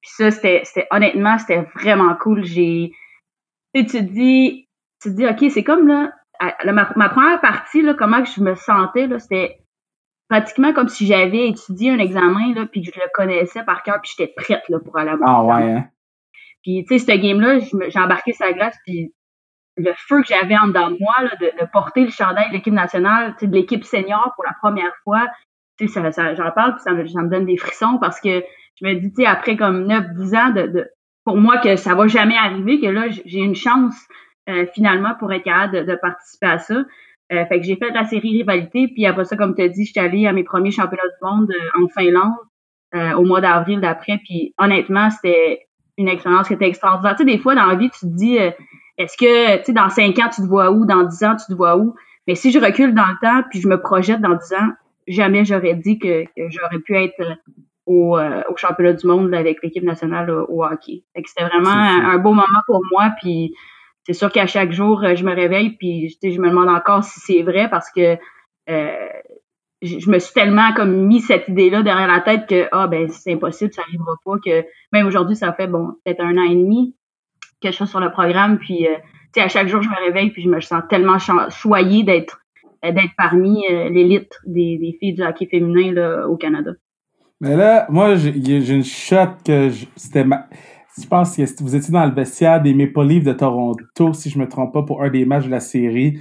[0.00, 2.44] puis ça, c'était honnêtement, c'était vraiment cool.
[2.44, 2.92] J'ai
[3.74, 4.68] tu te dis,
[5.02, 6.12] tu te dis, OK, c'est comme là,
[6.64, 9.61] ma, première partie, là, comment que je me sentais, là, c'était
[10.32, 14.00] pratiquement comme si j'avais étudié un examen, là, puis que je le connaissais par cœur,
[14.02, 15.84] puis j'étais prête là, pour aller à Ah ouais, hein?
[16.62, 19.12] Puis, tu sais, ce game-là, j'ai embarqué la glace, puis
[19.76, 22.54] le feu que j'avais en dedans de moi, là, de, de, porter le chandail de
[22.54, 25.28] l'équipe nationale, de l'équipe senior pour la première fois,
[25.78, 28.18] tu sais, ça, ça, j'en parle, puis ça me, ça me donne des frissons parce
[28.18, 28.42] que
[28.80, 30.90] je me dis, tu sais, après comme 9-10 ans, de, de,
[31.24, 33.96] pour moi, que ça va jamais arriver, que là, j'ai une chance
[34.48, 36.84] euh, finalement pour être capable de, participer à ça.
[37.32, 39.84] Euh, fait que j'ai fait la série Rivalité, puis après ça, comme tu as dit,
[39.86, 42.34] je suis allée à mes premiers championnats du monde euh, en Finlande
[43.16, 45.66] au mois d'avril d'après, puis honnêtement, c'était
[45.98, 47.16] une expérience qui était extraordinaire.
[47.16, 48.50] Tu sais, des fois, dans la vie, tu te dis, euh,
[48.98, 50.86] est-ce que, tu sais, dans cinq ans, tu te vois où?
[50.86, 51.94] Dans dix ans, tu te vois où?
[52.26, 54.70] Mais si je recule dans le temps, puis je me projette dans dix ans,
[55.08, 57.34] jamais j'aurais dit que, j'aurais pu être euh,
[57.86, 61.02] au, euh, au, championnat du monde avec l'équipe nationale au hockey.
[61.26, 63.54] c'était vraiment un, beau moment pour moi, puis
[64.04, 67.42] c'est sûr qu'à chaque jour, je me réveille, puis je me demande encore si c'est
[67.42, 68.18] vrai, parce que
[69.82, 73.32] je, me suis tellement comme mis cette idée-là derrière la tête que ah ben c'est
[73.32, 74.36] impossible, ça n'arrivera pas.
[74.44, 76.94] Que même aujourd'hui, ça fait bon peut-être un an et demi
[77.60, 78.94] que je suis sur le programme, puis euh,
[79.34, 82.38] tu sais à chaque jour je me réveille puis je me sens tellement choyée d'être
[82.82, 86.72] d'être parmi euh, l'élite des, des, filles du hockey féminin là, au Canada.
[87.40, 90.46] Mais là, moi j'ai une shot que c'était ma...
[91.00, 94.38] Je pense que vous étiez dans le vestiaire des Maple Leafs de Toronto, si je
[94.38, 96.20] me trompe pas, pour un des matchs de la série.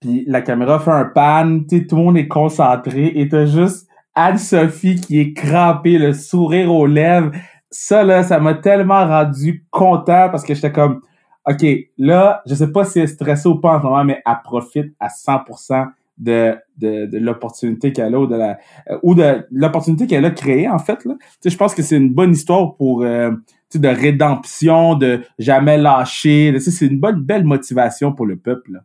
[0.00, 4.96] Puis la caméra fait un pan, tout le monde est concentré et t'as juste Anne-Sophie
[4.96, 7.30] qui est crampée, le sourire aux lèvres.
[7.70, 11.00] Ça, là, ça m'a tellement rendu content parce que j'étais comme,
[11.46, 11.64] OK,
[11.96, 14.36] là, je sais pas si elle est stressée ou pas en ce moment, mais elle
[14.44, 18.58] profite à 100% de, de, de l'opportunité qu'elle a ou de la
[19.02, 20.98] ou de l'opportunité qu'elle a créée en fait
[21.42, 23.30] je pense que c'est une bonne histoire pour euh,
[23.78, 26.58] de rédemption, de jamais lâcher.
[26.58, 28.80] C'est une bonne belle motivation pour le peuple.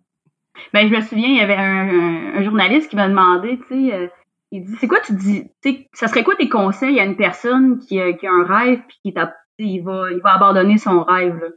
[0.73, 4.07] Ben, je me souviens, il y avait un, journaliste qui m'a demandé, tu sais, euh,
[4.51, 5.49] il dit, c'est quoi tu dis,
[5.93, 8.97] ça serait quoi tes conseils à une personne qui, a, qui a un rêve puis
[9.03, 11.47] qui t'a, il va, il va abandonner son rêve, là?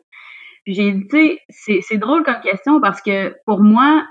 [0.65, 4.07] Puis j'ai dit, tu sais, c'est, drôle comme question parce que pour moi,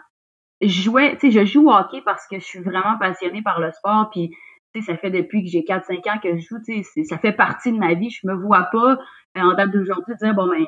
[0.62, 3.60] je jouais, tu sais, je joue au hockey parce que je suis vraiment passionnée par
[3.60, 4.32] le sport puis
[4.82, 6.58] ça fait depuis que j'ai 4-5 ans que je joue,
[7.06, 8.10] ça fait partie de ma vie.
[8.10, 8.98] Je me vois pas,
[9.38, 10.66] euh, en date d'aujourd'hui, dire, bon, ben,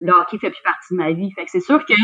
[0.00, 1.30] le hockey fait plus partie de ma vie.
[1.32, 1.94] Fait que c'est sûr que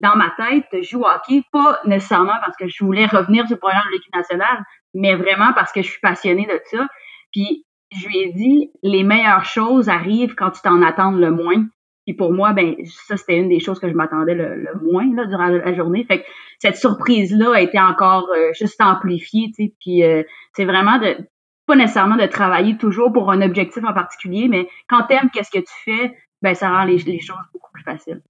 [0.00, 3.60] dans ma tête, je joue hockey, pas nécessairement parce que je voulais revenir sur le
[3.60, 4.64] programme de l'équipe nationale,
[4.94, 6.86] mais vraiment parce que je suis passionnée de ça.
[7.32, 11.66] Puis je lui ai dit, les meilleures choses arrivent quand tu t'en attends le moins.
[12.04, 15.26] Puis pour moi, ben ça c'était une des choses que je m'attendais le, moins là,
[15.26, 16.04] durant la journée.
[16.04, 16.26] Fait que
[16.62, 19.74] cette surprise là a été encore euh, juste amplifiée, tu sais.
[19.80, 20.22] Puis euh,
[20.54, 21.16] c'est vraiment de
[21.66, 25.58] pas nécessairement de travailler toujours pour un objectif en particulier, mais quand t'aimes qu'est-ce que
[25.58, 28.22] tu fais, ben ça rend les choses beaucoup plus faciles.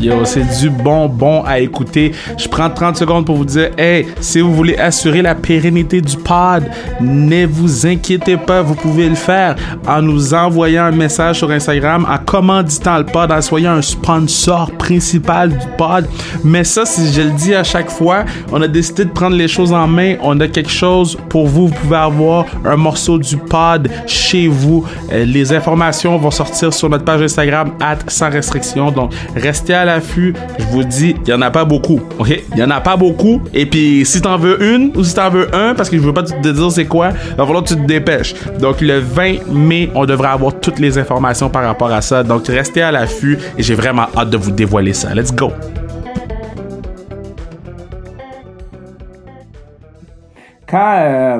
[0.00, 2.12] Yo, c'est du bonbon à écouter.
[2.36, 6.16] Je prends 30 secondes pour vous dire, hey, si vous voulez assurer la pérennité du
[6.16, 6.64] pod,
[7.00, 12.06] ne vous inquiétez pas, vous pouvez le faire en nous envoyant un message sur Instagram,
[12.08, 16.08] en commanditant le pod, en soyant un sponsor principal du pod.
[16.44, 19.48] Mais ça, si je le dis à chaque fois, on a décidé de prendre les
[19.48, 20.16] choses en main.
[20.22, 21.68] On a quelque chose pour vous.
[21.68, 24.84] Vous pouvez avoir un morceau du pod chez vous.
[25.12, 28.90] Euh, les informations vont sortir sur notre page Instagram, at sans restriction.
[28.90, 30.32] Donc, restez restez à l'affût.
[30.60, 32.00] Je vous dis, il y en a pas beaucoup.
[32.18, 32.28] OK?
[32.52, 33.40] Il y en a pas beaucoup.
[33.52, 36.12] Et puis, si t'en veux une ou si t'en veux un, parce que je veux
[36.12, 38.34] pas te dire c'est quoi, il va falloir que tu te dépêches.
[38.60, 42.22] Donc, le 20 mai, on devrait avoir toutes les informations par rapport à ça.
[42.22, 45.12] Donc, restez à l'affût et j'ai vraiment hâte de vous dévoiler ça.
[45.14, 45.50] Let's go!
[50.68, 51.38] Quand, euh,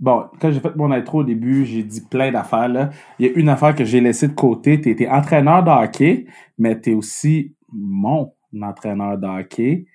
[0.00, 2.68] bon, quand j'ai fait mon intro au début, j'ai dit plein d'affaires.
[2.68, 2.90] Là.
[3.18, 4.80] Il y a une affaire que j'ai laissée de côté.
[4.80, 6.24] Tu étais entraîneur de
[6.58, 8.32] mais tu es aussi mon
[8.62, 9.86] entraîneur de hockey.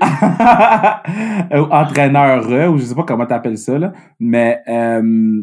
[1.70, 3.78] entraîneur, ou je sais pas comment tu appelles ça.
[3.78, 3.92] Là.
[4.18, 5.42] Mais euh,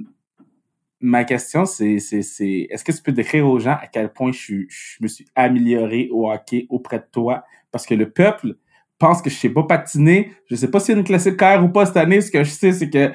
[1.01, 4.31] ma question, c'est, c'est, c'est est-ce que tu peux décrire aux gens à quel point
[4.31, 7.43] je, je me suis amélioré au hockey auprès de toi?
[7.71, 8.55] Parce que le peuple
[8.97, 10.31] pense que je sais pas patiner.
[10.49, 12.21] Je sais pas s'il y a une classique ou pas cette année.
[12.21, 13.11] Ce que je sais, c'est que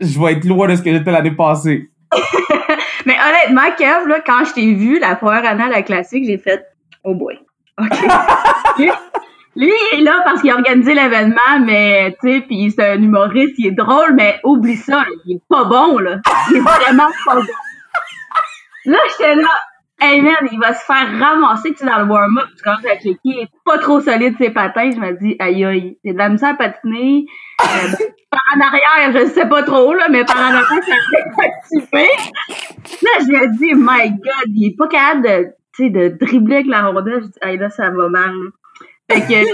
[0.00, 1.90] je vais être loin de ce que j'étais l'année passée.
[3.06, 6.38] Mais honnêtement, Kev, là, quand je t'ai vu la première année à la classique, j'ai
[6.38, 6.64] fait
[7.04, 7.38] Oh boy.
[7.78, 7.98] OK.
[9.56, 13.02] lui, il est là parce qu'il a organisé l'événement, mais tu sais, puis c'est un
[13.02, 16.18] humoriste, il est drôle, mais oublie ça, il est pas bon, là.
[16.50, 17.42] Il est vraiment pas bon.
[18.86, 19.48] Là, j'étais là,
[20.00, 22.48] Hey man, il va se faire ramasser tu dans le warm-up.
[22.56, 24.90] Tu commences à cliquer, il est pas trop solide ses patins.
[24.90, 27.24] Je me dis, aïe aïe, c'est de la misère à patiner.
[27.62, 27.88] Euh,
[28.28, 32.08] par en arrière, je sais pas trop, là, mais par en arrière, ça fait participer.
[33.02, 36.08] Là, je lui ai dit, my god, il est pas capable de, tu sais, de
[36.08, 37.22] dribbler avec la rondelle.
[37.22, 38.34] Je dis, aïe là, ça va mal.
[39.10, 39.44] Fait que,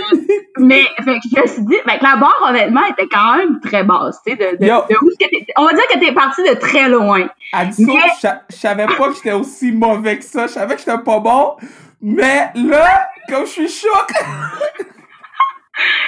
[0.59, 3.61] mais, fait que je me suis dit, fait que la barre, honnêtement, était quand même
[3.61, 5.11] très basse, tu sais, de, de, de où
[5.59, 7.28] on va dire que t'es parti de très loin.
[7.52, 11.18] Adso, je savais pas que j'étais aussi mauvais que ça, je savais que j'étais pas
[11.18, 11.56] bon,
[12.00, 14.09] mais là, comme je suis choc.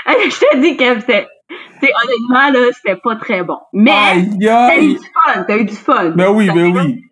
[0.07, 1.27] je te dis que c'était,
[1.83, 3.59] honnêtement, là, c'était pas très bon.
[3.72, 6.11] Mais, t'as eu du fun, t'as eu du fun.
[6.11, 7.03] Ben oui, ben oui.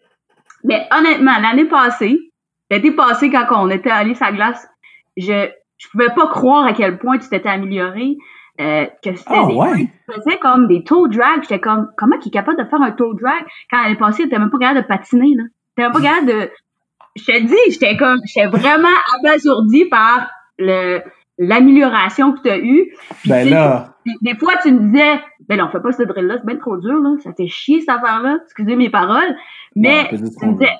[0.62, 2.29] Mais honnêtement, l'année passée,
[2.70, 4.68] l'été passé, quand on était allé la glace,
[5.16, 8.16] je, je pouvais pas croire à quel point tu t'étais amélioré.
[8.60, 9.86] Euh, que c'était oh, ouais.
[9.86, 11.42] tu faisais comme des toe drag.
[11.42, 13.42] J'étais comme, comment il est capable de faire un toe drag?
[13.70, 15.44] Quand elle est passée, était même pas capable de patiner, là.
[15.76, 16.50] T'es même pas capable de,
[17.16, 20.28] je te dis, j'étais comme, j'étais vraiment abasourdi par
[20.58, 21.00] le,
[21.38, 22.92] l'amélioration que tu as eue.
[23.24, 23.94] ben là.
[24.22, 26.76] Des, fois, tu me disais, ben là, on fait pas ce drill-là, c'est bien trop
[26.76, 27.16] dur, là.
[27.22, 28.38] Ça fait chier, cette affaire-là.
[28.44, 29.36] Excusez mes paroles.
[29.74, 30.72] Mais, tu me disais,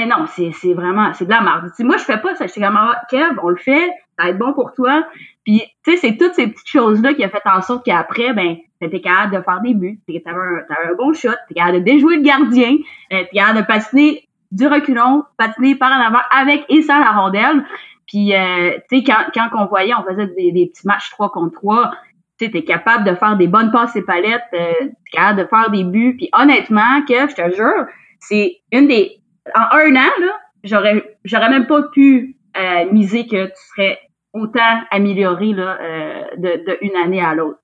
[0.00, 1.70] eh non, c'est, vraiment, c'est de la merde.
[1.80, 2.46] Moi, je fais pas ça.
[2.46, 5.06] J'étais comme, ah, Kev, on le fait ça va être bon pour toi.
[5.44, 8.56] Puis, tu sais, c'est toutes ces petites choses-là qui a fait en sorte qu'après, ben,
[8.80, 12.16] t'étais capable de faire des buts, t'avais un, un bon shot, t'es capable de déjouer
[12.16, 12.76] le gardien,
[13.12, 17.10] euh, t'es capable de patiner du reculon, patiner par en avant avec et sans la
[17.10, 17.64] rondelle.
[18.06, 21.30] Puis, euh, tu sais, quand, quand on voyait, on faisait des, des petits matchs 3
[21.30, 21.90] contre 3,
[22.38, 25.70] tu es capable de faire des bonnes passes et palettes, euh, t'es capable de faire
[25.70, 26.16] des buts.
[26.16, 27.86] Puis honnêtement, que je te jure,
[28.20, 29.20] c'est une des...
[29.54, 30.32] En un an, là,
[30.64, 33.98] j'aurais j'aurais même pas pu euh, miser que tu serais
[34.32, 37.58] autant amélioré là, euh, de, de, une année à l'autre.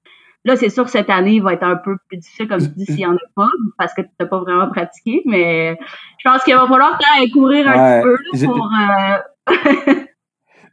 [0.44, 2.86] Là, c'est sûr que cette année va être un peu plus difficile, comme tu dis,
[2.86, 5.78] s'il n'y en a pas, parce que tu n'as pas vraiment pratiqué, mais
[6.18, 6.98] je pense qu'il va falloir
[7.32, 8.68] courir un petit peu pour...
[9.48, 10.04] Euh...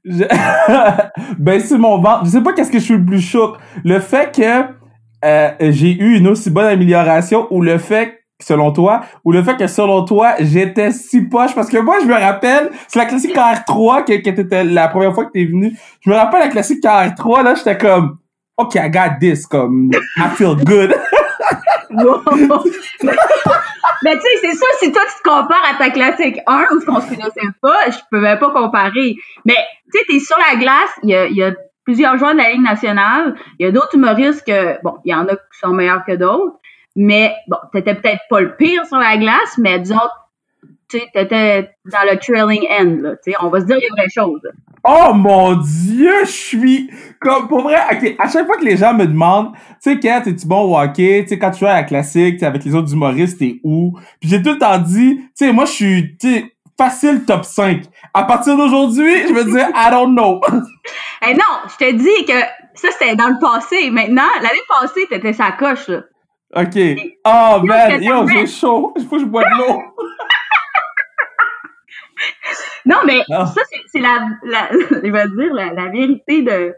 [0.06, 0.24] je...
[1.40, 2.26] ben, c'est mon ventre.
[2.26, 3.58] Je sais pas qu'est-ce que je suis le plus choc.
[3.84, 4.80] Le fait que
[5.26, 9.58] euh, j'ai eu une aussi bonne amélioration ou le fait selon toi, ou le fait
[9.58, 13.36] que selon toi, j'étais si poche, parce que moi, je me rappelle, c'est la classique
[13.36, 15.78] KR3 que, que t'étais la première fois que t'es venu.
[16.02, 18.18] Je me rappelle la classique KR3, là, j'étais comme,
[18.58, 20.96] OK, I got this, comme, I feel good.
[24.02, 26.80] Mais tu sais, c'est ça, si toi tu te compares à ta classique 1 où
[26.86, 29.16] qu'on se connaissait pas, je peux même pas comparer.
[29.44, 29.58] Mais
[29.92, 31.52] tu sais, t'es sur la glace, il y a, y a
[31.84, 35.16] plusieurs joueurs de la Ligue nationale, il y a d'autres humoristes que, bon, il y
[35.16, 36.60] en a qui sont meilleurs que d'autres,
[37.02, 39.96] mais bon, t'étais peut-être pas le pire sur la glace, mais disons,
[40.90, 44.10] tu étais dans le trailing end, là, tu sais, on va se dire les vraies
[44.14, 44.42] choses.
[44.84, 47.78] Oh mon dieu, je suis comme pour vrai.
[47.90, 50.78] ok à chaque fois que les gens me demandent, tu sais, quand es-tu bon au
[50.78, 53.98] hockey, tu sais, quand tu joues à la classique, avec les autres humoristes, t'es où?
[54.20, 57.84] Puis j'ai tout le temps dit, tu sais, moi je suis, tu facile top 5.
[58.14, 60.42] À partir d'aujourd'hui, je me disais, I don't know.
[61.22, 62.40] hey non, je te dis que
[62.74, 63.90] ça c'était dans le passé.
[63.90, 66.02] Maintenant, l'année passée, t'étais sa coche là.
[66.56, 66.78] OK.
[67.26, 68.94] Oh, man, yo, j'ai chaud.
[68.98, 69.84] Il faut que je bois de l'eau.
[72.86, 73.46] non, mais ah.
[73.46, 76.72] ça, c'est la, la, je vais dire, la, la vérité d'un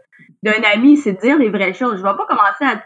[0.74, 1.96] ami, c'est de dire les vraies choses.
[1.98, 2.82] Je vais pas commencer à te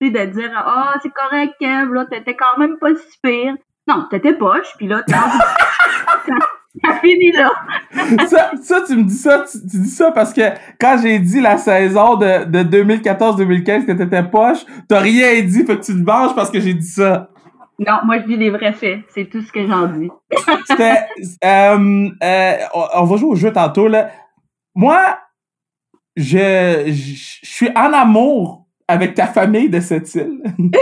[0.00, 3.54] de dire, ah, oh, c'est correct, Kev, là, t'étais quand même pas si pire.
[3.86, 6.26] Non, t'étais poche, puis là, t'as...
[6.84, 7.50] Ça finit là.
[8.28, 10.42] ça, ça, tu me dis ça, tu, dis ça parce que
[10.80, 15.78] quand j'ai dit la saison de, de 2014-2015 que t'étais poche, t'as rien dit, fait
[15.78, 17.30] que tu te venges parce que j'ai dit ça.
[17.78, 20.10] Non, moi je dis des vrais faits, c'est tout ce que j'en dis.
[20.66, 21.06] C'était,
[21.44, 22.52] euh, euh,
[22.94, 24.10] on va jouer au jeu tantôt là.
[24.74, 25.18] moi,
[26.16, 30.42] je, je, suis en amour avec ta famille de cette île.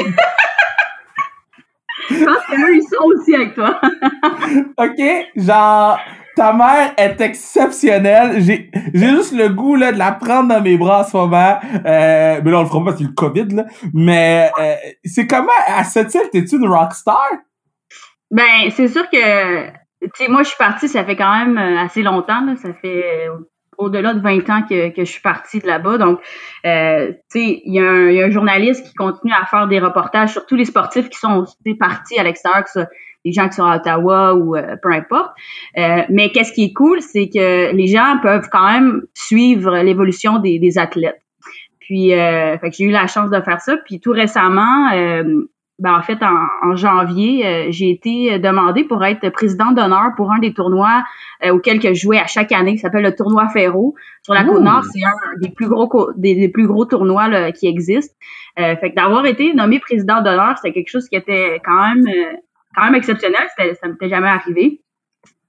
[2.11, 3.81] je pense qu'eux, ils sont aussi avec toi.
[4.79, 5.27] OK?
[5.37, 5.99] Genre,
[6.37, 8.41] ta mère est exceptionnelle.
[8.41, 11.59] J'ai, j'ai juste le goût là, de la prendre dans mes bras en ce moment.
[11.63, 13.55] Euh, mais là, on le fera pas parce qu'il y a le COVID.
[13.57, 13.65] Là.
[13.95, 17.31] Mais euh, c'est comment, à cette île, t'es-tu une rockstar?
[18.31, 21.81] Ben, c'est sûr que, tu sais, moi, je suis partie, ça fait quand même euh,
[21.81, 22.45] assez longtemps.
[22.45, 22.55] Là.
[22.57, 23.29] Ça fait
[23.79, 25.99] au-delà de 20 ans que, je suis partie de là-bas.
[25.99, 26.21] Donc,
[26.65, 30.47] euh, tu sais, il y, a un journaliste qui continue à faire des reportages sur
[30.47, 31.45] tous les sportifs qui sont
[31.79, 32.81] partis à l'extérieur, que ce
[33.27, 35.33] les gens qui sont à Ottawa ou euh, peu importe.
[35.77, 40.39] Euh, mais qu'est-ce qui est cool, c'est que les gens peuvent quand même suivre l'évolution
[40.39, 41.21] des, des athlètes.
[41.81, 43.77] Puis, euh, j'ai eu la chance de faire ça.
[43.85, 44.91] Puis tout récemment,
[45.79, 50.39] ben, en fait, en, janvier, euh, j'ai été demandée pour être présidente d'honneur pour un
[50.39, 51.05] des tournois
[51.45, 53.95] euh, auxquels je jouais à chaque année, qui s'appelle le tournoi Ferro.
[54.23, 58.15] Sur la Côte-Nord, c'est un des plus gros des, plus gros tournois là, qui existent.
[58.59, 62.07] Euh, fait que d'avoir été nommée présidente d'honneur, c'était quelque chose qui était quand même
[62.75, 63.47] quand même exceptionnel.
[63.59, 64.81] Ça m'était jamais arrivé.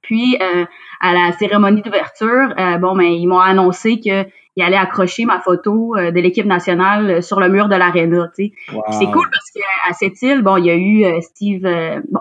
[0.01, 4.25] Puis à la cérémonie d'ouverture, bon, ben ils m'ont annoncé que
[4.57, 8.29] il allait accrocher ma photo euh, de l'équipe nationale euh, sur le mur de l'aréna.
[8.35, 8.53] Tu sais.
[8.89, 11.61] C'est cool parce qu'à cette île, bon, il y a eu euh, Steve,
[12.09, 12.19] bon,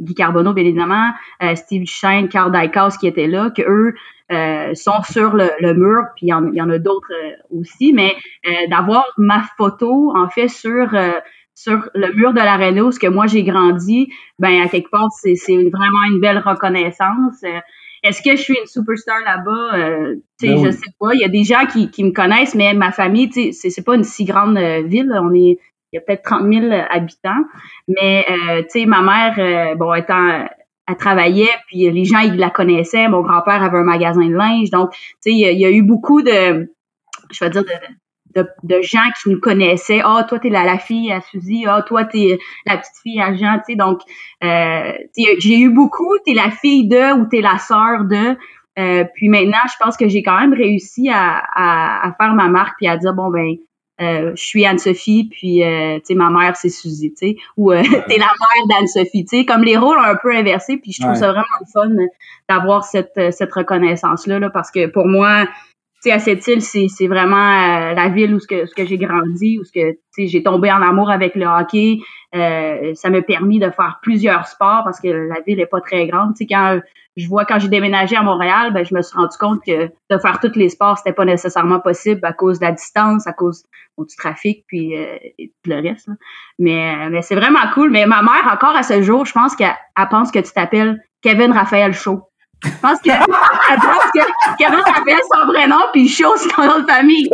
[0.00, 1.12] Guy Carbonneau, bien évidemment,
[1.54, 3.94] Steve Duchesne, Carl Dykhouse qui étaient là, que eux
[4.74, 7.12] sont sur le, mur, puis il y en, a d'autres
[7.50, 8.14] aussi, mais
[8.68, 10.88] d'avoir ma photo, en fait, sur
[11.54, 15.08] sur le mur de l'aréna où ce que moi j'ai grandi, ben à quelque part
[15.12, 17.42] c'est vraiment une belle reconnaissance.
[18.06, 19.74] Est-ce que je suis une superstar là-bas?
[19.74, 21.14] Euh, ben Je sais pas.
[21.14, 23.94] Il y a des gens qui, qui me connaissent, mais ma famille, c'est, c'est pas
[23.94, 25.12] une si grande euh, ville.
[25.20, 25.58] On est,
[25.92, 27.44] il y a peut-être 30 000 habitants.
[27.88, 30.46] Mais, euh, tu sais, ma mère, euh, bon, étant,
[30.88, 33.08] elle travaillait, puis les gens, ils la connaissaient.
[33.08, 34.70] Mon grand-père avait un magasin de linge.
[34.70, 36.72] Donc, tu sais, il, y a eu beaucoup de,
[37.30, 37.70] je vais dire, de,
[38.62, 40.00] de, gens qui nous connaissaient.
[40.04, 41.64] Ah, oh, toi, t'es la, la fille à Suzy.
[41.66, 43.58] Ah, oh, toi, t'es la petite fille à Jean.
[43.58, 44.00] Tu sais, donc,
[44.44, 44.92] euh,
[45.38, 46.16] j'ai eu beaucoup.
[46.24, 48.36] T'es la fille de ou t'es la sœur de.
[48.78, 52.76] Euh, puis maintenant, je pense que j'ai quand même réussi à, à, faire ma marque
[52.76, 53.54] puis à dire bon ben,
[54.02, 57.78] euh, je suis Anne-Sophie, puis tu sais, ma mère c'est Suzy, tu sais, ou t'es
[57.80, 61.14] la mère d'Anne-Sophie, tu sais, comme les rôles ont un peu inversés, puis je trouve
[61.14, 61.88] ça vraiment fun
[62.50, 65.46] d'avoir cette, cette reconnaissance là, là, parce que pour moi,
[66.10, 69.72] à cette île, c'est vraiment euh, la ville où ce que, j'ai grandi, où ce
[69.72, 71.98] que j'ai tombé en amour avec le hockey.
[72.34, 76.06] Euh, ça m'a permis de faire plusieurs sports parce que la ville est pas très
[76.06, 76.36] grande.
[76.36, 76.80] sais quand
[77.16, 80.18] je vois quand j'ai déménagé à Montréal, ben, je me suis rendu compte que de
[80.18, 83.64] faire tous les sports, c'était pas nécessairement possible à cause de la distance, à cause
[83.98, 86.10] du trafic, puis euh, et tout le reste.
[86.58, 87.90] Mais, mais c'est vraiment cool.
[87.90, 89.74] Mais ma mère, encore à ce jour, je pense qu'elle
[90.10, 92.20] pense que tu t'appelles Kevin Raphaël Shaw.
[92.62, 93.10] Je pense que,
[93.70, 94.20] elle pense que
[94.58, 97.28] Kevin s'appelle son vrai nom, puis Chaud, c'est son nom de famille.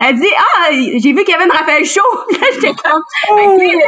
[0.00, 2.00] Elle dit, ah, j'ai vu Kevin Raphaël Chaud.
[2.30, 3.80] J'étais comme, c'est Kevin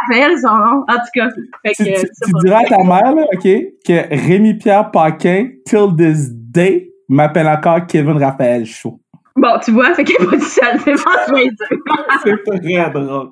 [0.00, 0.84] Raphaël son nom.
[0.88, 1.28] En tout cas.
[1.64, 6.30] Fait tu, que, tu, diras à ta mère, là, OK, que Rémi-Pierre Paquin, till this
[6.30, 9.00] day, m'appelle encore Kevin Raphaël Chaud.
[9.36, 10.78] Bon, tu vois, fait qu'il a pas de seul.
[10.84, 11.40] C'est pas que
[12.24, 13.30] c'est très drôle.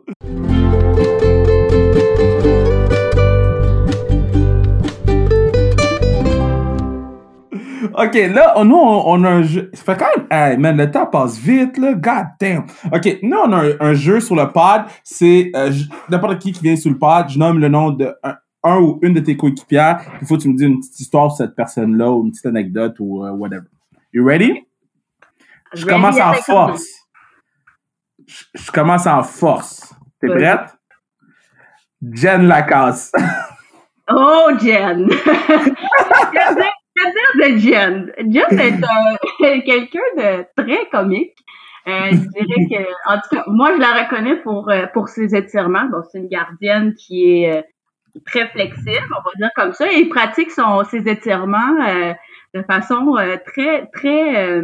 [7.98, 9.70] OK, là, nous, on, a un jeu.
[9.74, 10.26] Ça fait quand même.
[10.30, 11.94] Hey, man, le temps passe vite, là.
[11.94, 12.64] God damn.
[12.92, 14.82] OK, nous, on a un, jeu sur le pod.
[15.02, 15.72] C'est euh,
[16.08, 17.28] n'importe qui qui vient sur le pod.
[17.28, 18.14] Je nomme le nom de
[18.62, 20.00] un, ou une de tes coéquipières.
[20.20, 22.46] Il faut que tu me dises une petite histoire sur cette personne-là ou une petite
[22.46, 23.66] anecdote ou uh, whatever.
[24.12, 24.64] You ready?
[25.74, 26.86] Je commence en force.
[28.54, 29.92] Je, commence en force.
[30.20, 30.76] T'es prête?
[32.12, 33.10] Jen Lacasse.
[34.10, 35.08] oh, Jen!
[37.38, 38.12] de Jen?
[38.18, 41.36] Jen est euh, quelqu'un de très comique.
[41.86, 45.34] Euh, je dirais que, en tout cas, moi, je la reconnais pour, euh, pour ses
[45.34, 45.86] étirements.
[45.86, 47.64] Bon, c'est une gardienne qui est
[48.26, 51.74] très flexible, on va dire comme ça, et pratique son, ses étirements
[52.52, 53.14] de façon
[53.46, 54.60] très, très,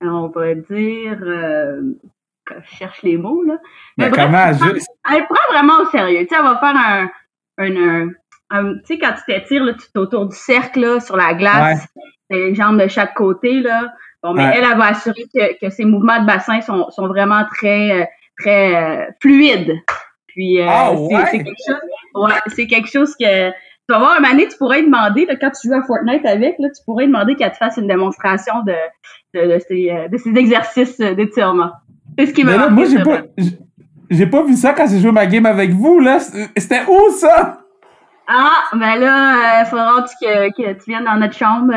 [0.00, 3.58] on va dire, je cherche les mots, là.
[3.98, 4.88] Mais, comment, juste...
[5.12, 6.20] elle prend vraiment au sérieux.
[6.20, 7.10] Tu sais, elle va faire un,
[7.58, 8.10] un
[8.52, 11.86] euh, tu sais, quand tu t'étires, tu es autour du cercle, là, sur la glace,
[12.30, 13.92] les jambes de chaque côté, là.
[14.22, 17.44] Bon, mais elle, elle va assurer que, que ses mouvements de bassin sont, sont vraiment
[17.54, 18.04] très, euh,
[18.38, 19.74] très euh, fluides.
[20.28, 20.92] Puis, ah,
[21.30, 21.80] c'est quelque chose,
[22.14, 25.36] ouais, c'est quelque chose que, tu vas voir, un moment donné, tu pourrais demander, là,
[25.36, 28.54] quand tu joues à Fortnite avec, là, tu pourrais demander qu'elle te fasse une démonstration
[28.66, 28.74] de,
[29.34, 31.70] de, de, ces, de ces exercices d'étirement.
[32.18, 33.22] C'est ce qui m'a Moi, j'ai pas,
[34.10, 36.18] j'ai pas vu ça quand j'ai joué ma game avec vous, là.
[36.56, 37.65] C'était où, ça?
[38.28, 41.72] Ah, ben là, il faudra que, que, tu viennes dans notre chambre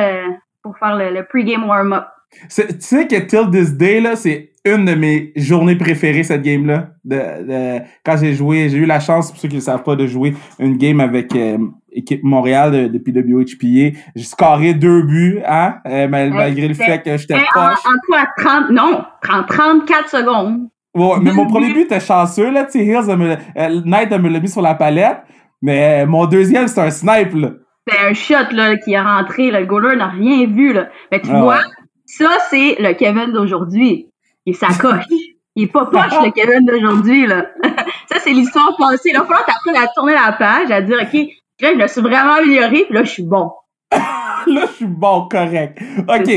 [0.64, 2.06] pour faire le, le pre-game warm-up.
[2.32, 6.90] Tu sais que Till This Day, là, c'est une de mes journées préférées, cette game-là.
[7.04, 10.06] De, quand j'ai joué, j'ai eu la chance, pour ceux qui ne savent pas, de
[10.06, 11.58] jouer une game avec euh,
[11.92, 13.98] équipe Montréal de, de PWHPA.
[14.16, 17.80] J'ai scoré deux buts, hein, euh, malgré le fait que j'étais poche.
[17.86, 20.70] En, en, 30, non, 30, 34 secondes.
[20.96, 24.40] Ouais, mais mon premier but était chanceux, là, tu sais, Hills, euh, Knight me l'a
[24.40, 25.20] mis sur la palette,
[25.62, 27.52] mais mon deuxième, c'est un snipe, là.
[27.88, 30.90] C'est un shot, là, qui est rentré, là, le goaler n'a rien vu, là.
[31.12, 31.62] Mais tu ah vois,
[32.06, 34.08] ça, c'est le Kevin d'aujourd'hui.
[34.46, 35.06] Il s'accroche.
[35.56, 37.48] Il est pas poche, le Kevin d'aujourd'hui, là.
[38.10, 39.12] ça, c'est l'histoire passée.
[39.12, 41.14] Là, il va falloir à tourner la page, à dire, OK,
[41.60, 43.52] là, je me suis vraiment amélioré, puis là, je suis bon.
[43.92, 45.82] là, je suis bon, correct.
[46.08, 46.30] OK.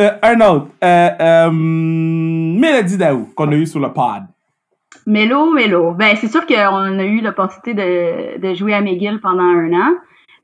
[0.00, 0.68] Euh, un autre.
[0.82, 4.22] Euh, euh, Mélodie Daou, qu'on a eu sur le pod.
[5.08, 5.92] Mélo, Mélo.
[5.92, 9.94] Ben, c'est sûr qu'on a eu l'opportunité de, de, jouer à McGill pendant un an.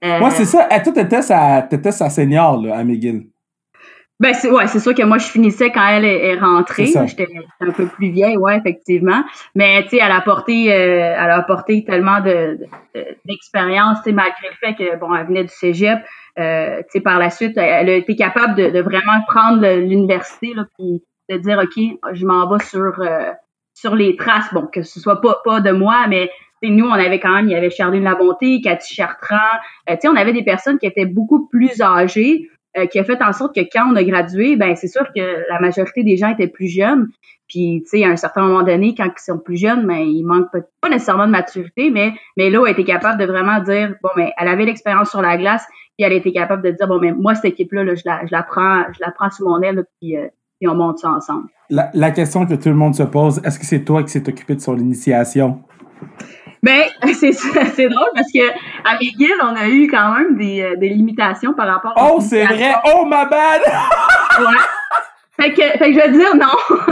[0.02, 0.66] Euh, c'est ça.
[0.82, 3.26] Toi, t'étais sa, étais sa senior, là, à McGill.
[4.20, 6.86] Ben c'est ouais, c'est sûr que moi je finissais quand elle est, rentrée.
[6.86, 7.26] J'étais
[7.60, 9.24] un peu plus vieille, ouais, effectivement.
[9.56, 12.58] Mais tu sais, elle a apporté, euh, elle a apporté tellement de,
[13.26, 15.98] d'expérience, tu sais, malgré le fait que bon, elle venait du cégep.
[16.38, 20.64] Euh, tu sais, par la suite, elle a été capable de, vraiment prendre l'université là,
[20.78, 23.32] puis de dire ok, je m'en vais sur euh,
[23.74, 24.52] sur les traces.
[24.52, 26.30] Bon, que ce soit pas pas de moi, mais
[26.62, 29.36] nous, on avait quand même, il y avait Charline Labonté, Cathy Chartrand.
[29.86, 32.48] tu sais, on avait des personnes qui étaient beaucoup plus âgées.
[32.76, 35.44] Euh, qui a fait en sorte que quand on a gradué, ben c'est sûr que
[35.48, 37.06] la majorité des gens étaient plus jeunes.
[37.48, 40.24] Puis, tu sais, à un certain moment donné, quand ils sont plus jeunes, ben, ils
[40.24, 40.50] manquent
[40.80, 44.08] pas, nécessairement de maturité, mais, mais là, elle a été capable de vraiment dire, bon,
[44.16, 45.64] mais elle avait l'expérience sur la glace,
[45.96, 48.42] puis elle été capable de dire, bon, mais moi, cette équipe-là, je, la, je, la
[48.42, 50.26] prends, je la prends sous mon aile, puis, euh,
[50.58, 51.48] puis on monte ça ensemble.
[51.70, 54.28] La, la question que tout le monde se pose, est-ce que c'est toi qui s'est
[54.28, 55.62] occupé de son initiation?
[56.62, 56.84] Ben,
[57.14, 58.48] c'est c'est drôle parce que
[58.84, 62.20] à McGill, on a eu quand même des, euh, des limitations par rapport à Oh,
[62.20, 62.74] c'est vrai!
[62.94, 63.60] Oh, ma bad!
[64.40, 64.46] ouais.
[65.38, 66.86] Fait que, fait que je vais dire non.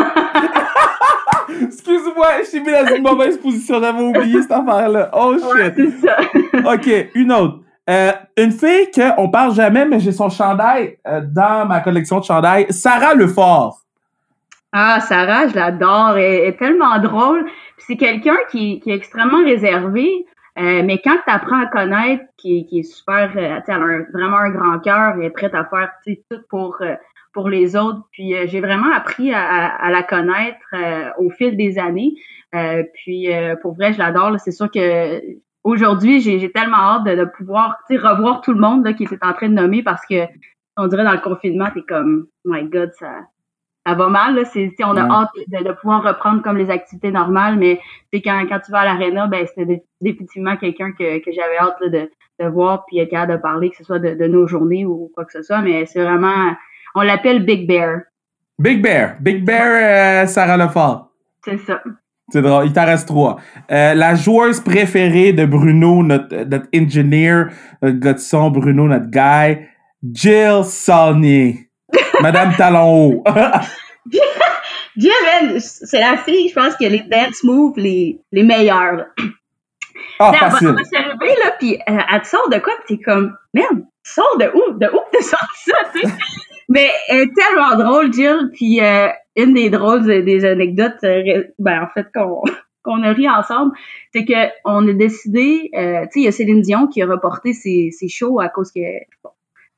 [1.67, 3.81] Excuse-moi, je t'ai mis dans une mauvaise position.
[3.81, 5.11] J'avais oublié cette affaire-là.
[5.13, 5.47] Oh shit.
[5.47, 6.73] Ouais, c'est ça.
[6.73, 7.61] OK, une autre.
[7.89, 12.25] Euh, une fille qu'on parle jamais, mais j'ai son chandail euh, dans ma collection de
[12.25, 12.67] chandails.
[12.71, 13.82] Sarah Lefort.
[14.73, 16.17] Ah, Sarah, je l'adore.
[16.17, 17.47] Elle est tellement drôle
[17.87, 20.27] c'est quelqu'un qui, qui, est extrêmement réservé,
[20.59, 24.39] euh, mais quand tu apprends à connaître, qui, qui est super, euh, elle a vraiment
[24.39, 26.95] un grand cœur, et prête à faire tout pour euh,
[27.33, 28.01] pour les autres.
[28.13, 30.59] Puis j'ai vraiment appris à, la connaître
[31.17, 32.13] au fil des années.
[32.93, 33.29] puis
[33.63, 34.39] pour vrai, je l'adore.
[34.39, 35.19] C'est sûr que
[35.65, 39.33] aujourd'hui, j'ai tellement hâte de, de pouvoir revoir tout le monde là, qui était en
[39.33, 40.27] train de nommer parce que
[40.77, 43.09] on dirait dans le confinement, t'es comme, my God, ça,
[43.87, 44.35] ça va mal.
[44.35, 44.45] Là.
[44.45, 47.81] C'est, on a hâte de, pouvoir reprendre comme les activités normales, mais
[48.13, 52.11] quand, quand tu vas à l'aréna, ben, c'était définitivement quelqu'un que, que j'avais hâte de,
[52.41, 55.25] de voir puis être de parler, que ce soit de, de, nos journées ou quoi
[55.25, 55.63] que ce soit.
[55.63, 56.55] Mais c'est vraiment,
[56.95, 58.01] on l'appelle Big Bear.
[58.59, 59.17] Big Bear.
[59.21, 61.11] Big Bear, euh, Sarah Lefort.
[61.45, 61.83] C'est ça.
[62.29, 63.37] C'est drôle, il t'en reste trois.
[63.71, 67.49] Euh, la joueuse préférée de Bruno, notre, notre engineer,
[67.83, 69.67] notre gars de son, Bruno, notre guy,
[70.03, 71.72] Jill Saunier.
[72.21, 73.25] Madame Talon haut.
[74.97, 78.93] Jill, c'est la fille, je pense, qui a les dance moves les, les meilleurs.
[78.93, 79.07] Là.
[80.19, 80.75] Ah, facile.
[80.93, 84.37] Elle va là, puis euh, elle te sort de quoi, puis t'es comme, merde, sors
[84.39, 84.79] de où?
[84.79, 86.15] De où t'as sorti ça, tu sais?
[86.69, 91.83] Mais elle est tellement drôle, Jill, puis euh, une des drôles des anecdotes, euh, ben,
[91.83, 92.43] en fait, qu'on
[92.85, 93.73] qu'on a ri ensemble,
[94.13, 97.53] c'est que on a décidé, tu sais, il y a Céline Dion qui a reporté
[97.53, 98.81] ses, ses shows à cause que,
[99.23, 99.31] bon,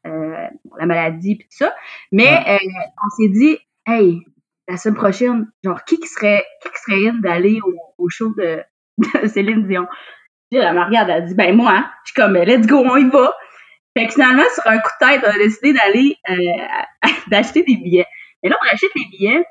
[0.04, 1.74] la maladie puis tout ça.
[2.12, 2.58] Mais euh,
[3.04, 4.20] on s'est dit, hey,
[4.68, 8.62] la semaine prochaine, genre, qui serait, qui serait in d'aller au, au, show de,
[9.28, 9.86] Céline Dion?
[10.50, 13.08] Puis la Maria, elle a dit, ben moi, je suis comme, let's go, on y
[13.08, 13.34] va.
[13.96, 17.76] Fait que finalement, sur un coup de tête, on a décidé d'aller, euh, d'acheter des
[17.76, 18.06] billets.
[18.42, 19.44] Et là, on achète les billets,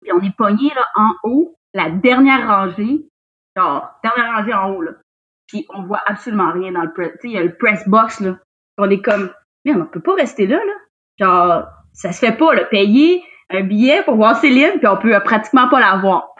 [0.00, 3.06] puis on est pogné là, en haut, la dernière rangée,
[3.56, 4.92] genre, dernière rangée en haut, là.
[5.48, 7.12] Puis on voit absolument rien dans le press.
[7.12, 8.38] Tu sais, il y a le press box, là.
[8.78, 9.30] On est comme,
[9.64, 10.74] mais on peut pas rester là, là.
[11.18, 12.64] Genre, ça se fait pas, là.
[12.64, 16.34] Payer un billet pour voir Céline, puis on peut pratiquement pas la voir.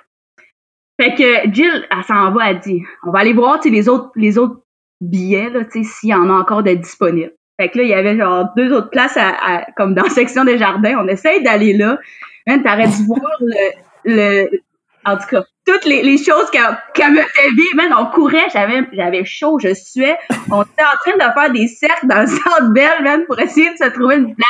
[1.01, 4.39] Fait que Jill, elle s'en va, elle dit, on va aller voir, les autres, les
[4.39, 4.61] autres
[5.01, 7.33] billets, là, tu sais, s'il y en a encore de disponibles.
[7.61, 10.45] Fait que là, il y avait genre deux autres places à, comme dans la section
[10.45, 10.97] des jardins.
[10.99, 11.99] On essaye d'aller là.
[12.47, 13.70] Même, t'aurais dû voir le,
[14.05, 14.61] le,
[15.05, 18.83] en tout cas, toutes les, les choses qu'elle me fait vivre, même on courait, j'avais
[18.93, 20.17] j'avais chaud, je suais.
[20.51, 23.71] On était en train de faire des cercles dans le centre belle, même, pour essayer
[23.73, 24.49] de se trouver une place.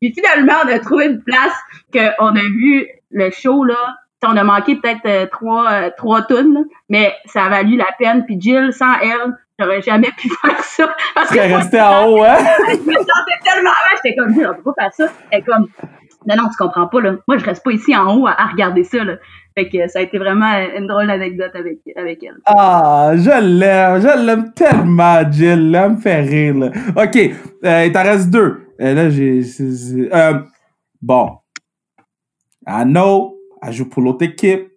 [0.00, 1.54] Puis finalement, on a trouvé une place
[1.92, 3.96] qu'on a vu le show, là.
[4.24, 8.24] On a manqué peut-être euh, trois, euh, trois tonnes, mais ça a valu la peine.
[8.26, 10.96] Puis Jill, sans elle, j'aurais jamais pu faire ça.
[11.14, 12.36] Parce que resté en haut, hein?
[12.68, 15.12] je me sentais tellement mal, j'étais comme, on peut pas faire ça.
[15.30, 15.68] Elle comme,
[16.26, 17.16] non, non, tu comprends pas, là.
[17.26, 19.16] Moi, je reste pas ici en haut à, regarder ça, là.
[19.56, 22.36] Fait que ça a été vraiment une drôle d'anecdote avec, avec elle.
[22.44, 25.70] Ah, je l'aime, je l'aime tellement, Jill.
[25.70, 26.70] Là, me fait rire, là.
[26.96, 27.16] OK,
[27.64, 28.66] euh, il t'en reste deux.
[28.80, 29.42] Euh, là, j'ai...
[30.12, 30.40] Euh,
[31.00, 31.38] bon.
[32.66, 34.68] I know, elle joue pour l'autre équipe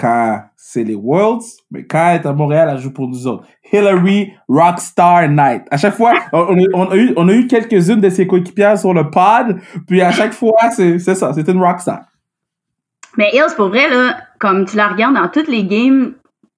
[0.00, 3.44] quand c'est les Worlds, mais quand elle est à Montréal, elle joue pour nous autres.
[3.72, 5.64] Hillary Rockstar Night.
[5.70, 6.56] À chaque fois, on,
[6.90, 11.32] a, eu, quelques-unes de ses coéquipières sur le pod, puis à chaque fois, c'est ça,
[11.32, 12.02] c'est une rockstar.
[13.16, 16.14] Mais Hills, pour vrai, là, comme tu la regardes dans toutes les games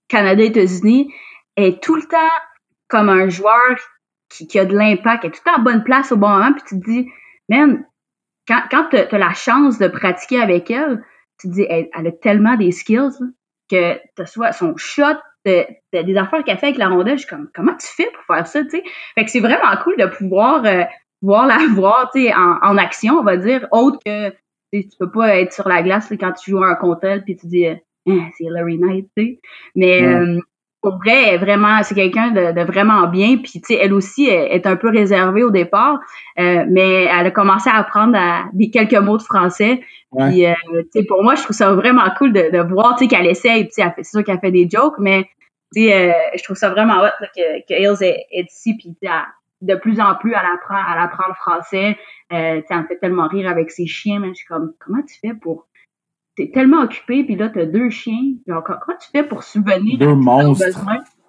[0.08, 1.12] Canada-États-Unis,
[1.56, 2.16] est tout le temps
[2.88, 3.76] comme un joueur
[4.28, 6.62] qui, a de l'impact, est tout le temps à bonne place au bon moment, puis
[6.66, 7.08] tu te dis,
[7.48, 7.84] man,
[8.46, 11.02] quand, quand tu as, la chance de pratiquer avec elle,
[11.42, 13.18] tu te dis, elle, a tellement des skills
[13.70, 17.48] que tu soit son shot, des affaires qu'elle fait avec la rondelle, je suis comme,
[17.54, 18.82] comment tu fais pour faire ça, tu sais?
[19.14, 20.84] Fait que c'est vraiment cool de pouvoir euh,
[21.20, 24.30] voir la voir, tu sais, en, en, action, on va dire, autre que
[24.72, 27.46] tu peux pas être sur la glace quand tu joues un contre elle puis tu
[27.46, 29.40] dis, hein, c'est Larry Knight, tu sais?
[29.74, 30.40] Mais euh,
[30.82, 33.36] pour vrai, vraiment, c'est quelqu'un de, vraiment bien.
[33.36, 36.00] Puis, tu sais, elle aussi est, un peu réservée au départ,
[36.40, 38.18] euh, mais elle a commencé à apprendre
[38.52, 39.80] des quelques mots de français.
[40.18, 43.08] Puis, euh, tu sais, pour moi, je trouve ça vraiment cool de, voir, tu sais,
[43.08, 43.68] qu'elle essaye.
[43.68, 45.30] Tu sais, c'est sûr qu'elle fait des jokes, mais,
[45.74, 48.76] tu sais, euh, je trouve ça vraiment hot que, que Hills est, ici.
[48.76, 48.96] Puis,
[49.60, 51.96] de plus en plus, elle apprend, elle apprend le français.
[52.32, 54.18] Euh, tu sais, elle me fait tellement rire avec ses chiens.
[54.18, 55.68] Mais je suis comme, comment tu fais pour
[56.36, 58.34] t'es tellement occupé, puis là, t'as deux chiens.
[58.46, 60.64] Genre, comment tu fais pour subvenir deux monstres.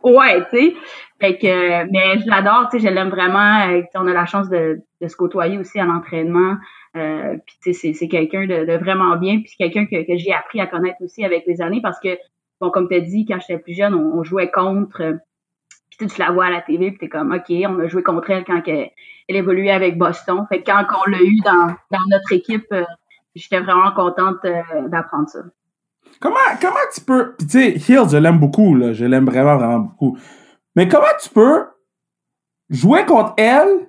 [0.04, 0.74] Ouais, tu sais.
[1.22, 3.70] Fait que, mais je l'adore, tu sais, je l'aime vraiment.
[3.70, 6.58] Euh, on a la chance de, de se côtoyer aussi à l'entraînement.
[6.98, 10.34] Euh, puis tu sais, c'est quelqu'un de, de, vraiment bien, puis quelqu'un que, que j'ai
[10.34, 12.18] appris à connaître aussi avec les années, parce que,
[12.60, 15.02] bon, comme tu as dit, quand j'étais plus jeune, on, jouait contre.
[15.02, 15.14] Euh,
[15.98, 18.30] puis tu la vois à la TV, puis t'es comme, OK, on a joué contre
[18.32, 18.90] elle quand elle,
[19.30, 20.46] elle évoluait avec Boston.
[20.50, 22.84] Fait que quand on l'a eu dans, dans notre équipe, euh,
[23.36, 25.40] j'étais vraiment contente euh, d'apprendre ça.
[26.20, 27.36] Comment, comment tu peux.
[27.40, 28.94] tu sais, Hill, je l'aime beaucoup, là.
[28.94, 30.18] Je l'aime vraiment, vraiment beaucoup.
[30.76, 31.66] Mais comment tu peux
[32.70, 33.88] jouer contre elle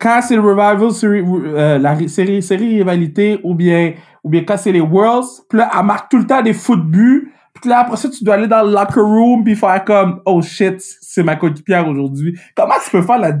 [0.00, 4.56] quand c'est le Revival série, euh, la série, série rivalité ou bien, ou bien quand
[4.56, 7.80] c'est les Worlds, puis là, elle marque tout le temps des foot buts, puis là,
[7.80, 11.22] après ça, tu dois aller dans le locker room puis faire comme, oh shit, c'est
[11.22, 12.38] ma coéquipière aujourd'hui.
[12.56, 13.32] Comment tu peux faire la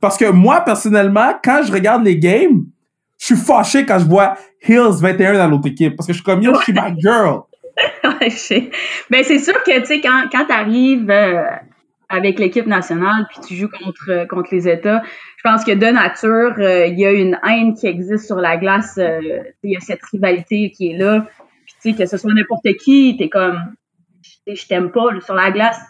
[0.00, 2.66] Parce que moi, personnellement, quand je regarde les games,
[3.18, 4.34] je suis fâché quand je vois
[4.66, 7.42] Hills 21 dans l'autre équipe parce que je suis comme yo, je suis ma girl.
[9.10, 11.42] ben c'est sûr que tu sais quand quand t'arrives euh,
[12.08, 15.02] avec l'équipe nationale puis tu joues contre contre les États,
[15.36, 18.56] je pense que de nature euh, il y a une haine qui existe sur la
[18.56, 19.20] glace, euh,
[19.62, 21.26] il y a cette rivalité qui est là.
[21.66, 23.60] Puis tu sais que ce soit n'importe qui, t'es comme
[24.46, 25.80] je t'aime pas sur la glace.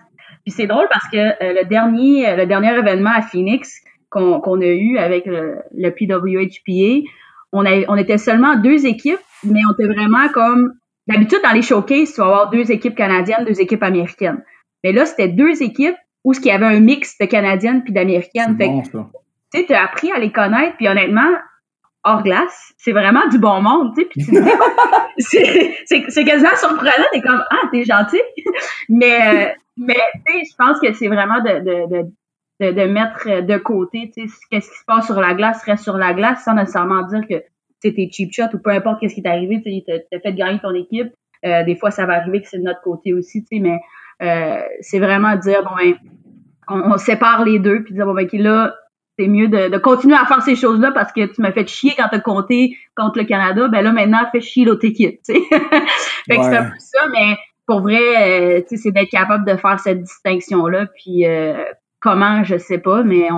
[0.44, 4.98] Puis c'est drôle parce que le dernier le dernier événement à Phoenix qu'on a eu
[4.98, 7.08] avec le, le PWHPA,
[7.52, 10.74] on, on était seulement deux équipes, mais on était vraiment comme
[11.06, 14.42] d'habitude dans les showcases, tu vas avoir deux équipes canadiennes, deux équipes américaines.
[14.84, 17.92] Mais là, c'était deux équipes où ce qu'il y avait un mix de canadiennes puis
[17.92, 18.56] d'américaines.
[18.56, 21.30] Bon, tu sais, as appris à les connaître, puis honnêtement,
[22.04, 24.08] hors glace, c'est vraiment du bon monde, tu sais.
[24.08, 28.20] Puis c'est quasiment surprenant, t'es comme ah t'es gentil,
[28.88, 29.94] mais euh, mais
[30.26, 32.10] tu sais, je pense que c'est vraiment de, de, de
[32.60, 35.84] de, de, mettre de côté, tu sais, qu'est-ce qui se passe sur la glace reste
[35.84, 37.42] sur la glace sans nécessairement dire que
[37.90, 40.74] t'es cheap shot ou peu importe qu'est-ce qui t'est arrivé, tu t'as fait gagner ton
[40.74, 41.12] équipe.
[41.44, 43.78] Euh, des fois, ça va arriver que c'est de notre côté aussi, tu sais, mais
[44.22, 45.94] euh, c'est vraiment dire, bon, ben,
[46.68, 48.74] on, sépare les deux, puis dire, bon, ben, là,
[49.18, 51.92] c'est mieux de, de, continuer à faire ces choses-là parce que tu m'as fait chier
[51.96, 55.40] quand t'as compté contre le Canada, ben là, maintenant, fais chier l'autre équipe, tu sais.
[55.50, 57.36] fait que c'est un peu ça, mais
[57.66, 61.24] pour vrai, euh, tu sais, c'est d'être capable de faire cette distinction-là, puis
[62.06, 63.28] Comment, je sais pas, mais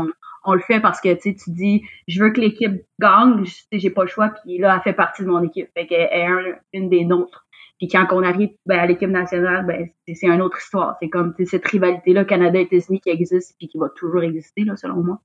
[0.45, 3.43] on, le fait parce que tu dis je veux que l'équipe gagne,
[3.73, 5.71] j'ai pas le choix, puis là, elle fait partie de mon équipe.
[5.73, 6.29] Fait qu'elle est
[6.75, 7.47] une des nôtres.
[7.79, 10.99] Puis quand on arrive ben, à l'équipe nationale, ben, c'est une autre histoire.
[11.01, 15.19] C'est comme cette rivalité-là, Canada-États-Unis, qui existe puis qui va toujours exister, là, selon moi.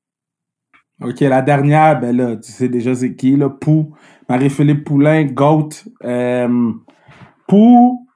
[1.01, 3.93] OK, la dernière, ben là, tu sais déjà c'est qui, là, Pou,
[4.29, 5.67] Marie-Philippe Poulain, GOAT.
[6.05, 6.71] Euh,
[7.49, 8.07] Pou,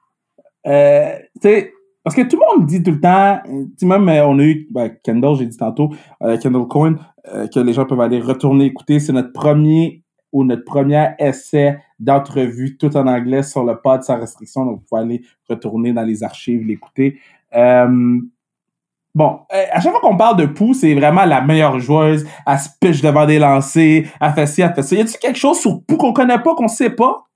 [0.66, 1.74] euh, tu sais,
[2.08, 3.38] parce que tout le monde dit tout le temps,
[3.82, 5.90] même euh, on a eu ben, Kendall, j'ai dit tantôt,
[6.22, 6.94] euh, Kendall Cohen,
[7.34, 8.98] euh, que les gens peuvent aller retourner écouter.
[8.98, 10.02] C'est notre premier
[10.32, 14.64] ou notre premier essai d'entrevue tout en anglais sur le pod sans restriction.
[14.64, 17.18] Donc, vous pouvez aller retourner dans les archives, l'écouter.
[17.52, 22.26] bon, à chaque fois qu'on parle de Pou, c'est vraiment la meilleure joueuse.
[22.46, 24.96] Elle se piche devant des lancers, elle fait ci, elle fait ça.
[24.96, 27.27] Y a-t-il quelque chose sur Pou qu'on connaît pas, qu'on sait pas?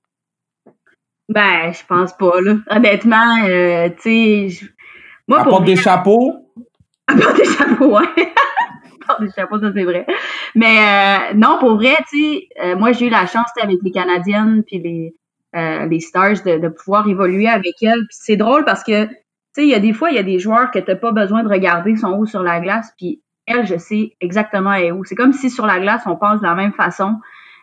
[1.33, 2.57] Ben, je pense pas, là.
[2.69, 4.67] Honnêtement, euh, tu sais.
[5.27, 6.47] Moi, pour des chapeaux?
[7.07, 8.33] Porte des chapeaux, ouais.
[9.07, 10.07] Porte des chapeaux, ça c'est vrai.
[10.55, 13.91] Mais euh, non, pour vrai, tu sais, euh, moi j'ai eu la chance avec les
[13.91, 15.15] Canadiennes puis les,
[15.89, 18.07] les Stars de, de, pouvoir évoluer avec elles.
[18.09, 19.15] Puis c'est drôle parce que, tu
[19.55, 21.43] sais, il y a des fois, il y a des joueurs que t'as pas besoin
[21.43, 25.05] de regarder son haut sur la glace, puis elle, je sais exactement où.
[25.05, 27.17] C'est comme si sur la glace, on passe de la même façon.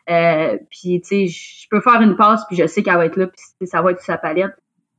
[0.09, 3.17] Euh, puis, tu sais, je peux faire une passe, puis je sais qu'elle va être
[3.17, 4.55] là, puis ça va être sur sa palette.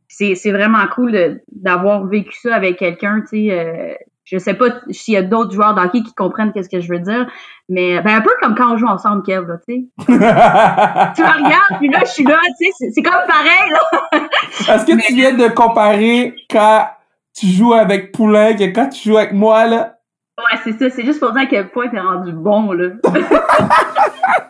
[0.08, 3.50] C'est vraiment cool d'avoir vécu ça avec quelqu'un, tu sais.
[3.50, 3.94] Euh,
[4.24, 7.00] je sais pas s'il y a d'autres joueurs d'hockey qui comprennent qu'est-ce que je veux
[7.00, 7.26] dire,
[7.68, 9.84] mais ben, un peu comme quand on joue ensemble, Kev, là, tu sais.
[10.06, 14.74] tu me regardes, puis là, je suis là, tu sais, c'est comme pareil, là.
[14.74, 16.86] Est-ce que tu viens de comparer quand
[17.34, 19.96] tu joues avec Poulain que quand tu joues avec moi, là?
[20.38, 20.90] Ouais, c'est ça.
[20.90, 22.90] C'est juste pour dire à quel point t'es rendu bon, là.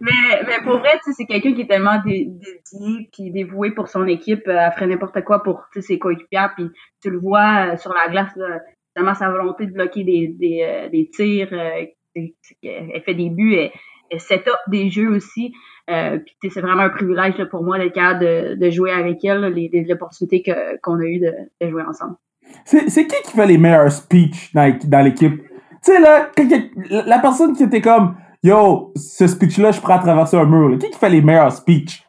[0.00, 4.46] mais, mais pour vrai, c'est quelqu'un qui est tellement dédié puis dévoué pour son équipe.
[4.46, 6.46] Euh, elle ferait n'importe quoi pour ses coéquipiers.
[6.56, 6.70] Puis
[7.02, 8.60] tu le vois euh, sur la glace, là,
[8.94, 11.52] tellement sa volonté de bloquer des, des, euh, des tirs.
[11.52, 13.54] elle fait des buts.
[13.54, 13.70] Elle,
[14.10, 15.52] elle set up des jeux aussi.
[15.86, 19.92] C'est vraiment un privilège pour moi d'être capable de, de, jouer avec elle, les, les
[19.92, 20.42] opportunités
[20.82, 22.16] qu'on a eues de, de jouer ensemble.
[22.64, 25.42] C'est qui qui fait les meilleurs speeches dans, dans l'équipe?
[25.82, 26.30] Tu sais, là,
[26.90, 30.68] la personne qui était comme, yo, ce speech-là, je pourrais traverser un mur.
[30.68, 30.78] Là.
[30.78, 32.04] Qui qui fait les meilleurs speeches?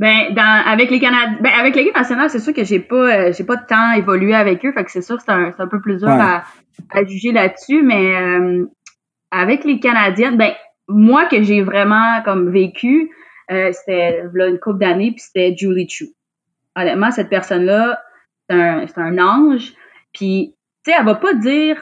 [0.00, 2.96] Ben, dans, avec les Canadiens, ben, avec l'équipe nationale, c'est sûr que j'ai pas,
[3.28, 5.52] euh, j'ai pas de temps évolué avec eux, fait que c'est sûr que c'est un,
[5.56, 6.42] un, peu plus dur à,
[6.90, 8.66] à, juger là-dessus, mais euh,
[9.30, 10.52] avec les Canadiennes, ben,
[10.88, 13.10] moi que j'ai vraiment comme vécu,
[13.52, 16.08] euh, c'était là une couple d'années, puis c'était Julie Chu.
[16.74, 18.02] Honnêtement, cette personne-là,
[18.48, 19.74] c'est un, un ange.
[20.12, 20.54] Puis,
[20.84, 21.80] tu sais, elle va pas dire,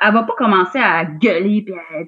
[0.00, 1.64] elle, va pas commencer à gueuler,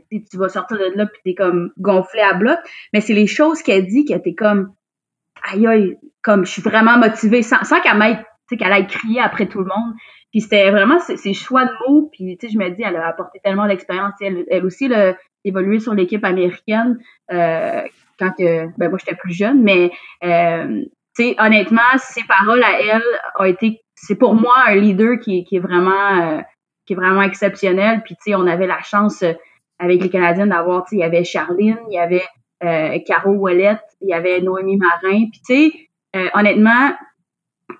[0.08, 2.58] puis tu vas sortir de là, puis t'es comme gonflé à bloc.
[2.92, 4.72] Mais c'est les choses qu'elle dit qu'elle était comme,
[5.42, 8.18] aïe aïe, comme je suis vraiment motivée, sans, qu'elle m'aille,
[8.50, 9.94] qu'elle aille crier après tout le monde.
[10.30, 12.10] Puis c'était vraiment ses, choix de mots.
[12.12, 14.14] Puis, tu sais, je me dis, elle a apporté tellement d'expérience.
[14.20, 16.98] Elle, aussi, a évolué sur l'équipe américaine
[17.32, 17.82] euh,
[18.18, 19.62] quand que, ben moi, j'étais plus jeune.
[19.62, 19.92] Mais,
[20.24, 20.82] euh,
[21.16, 23.02] tu sais, honnêtement, ses paroles à elle
[23.38, 26.40] ont été c'est pour moi un leader qui, qui est vraiment euh,
[26.86, 28.02] qui est vraiment exceptionnel.
[28.04, 29.32] Puis tu sais, on avait la chance euh,
[29.78, 32.22] avec les Canadiens d'avoir, tu sais, il y avait Charline, il y avait
[32.62, 35.26] euh, Caro Ouellette, il y avait Noémie Marin.
[35.30, 35.72] Puis tu sais,
[36.16, 36.94] euh, honnêtement,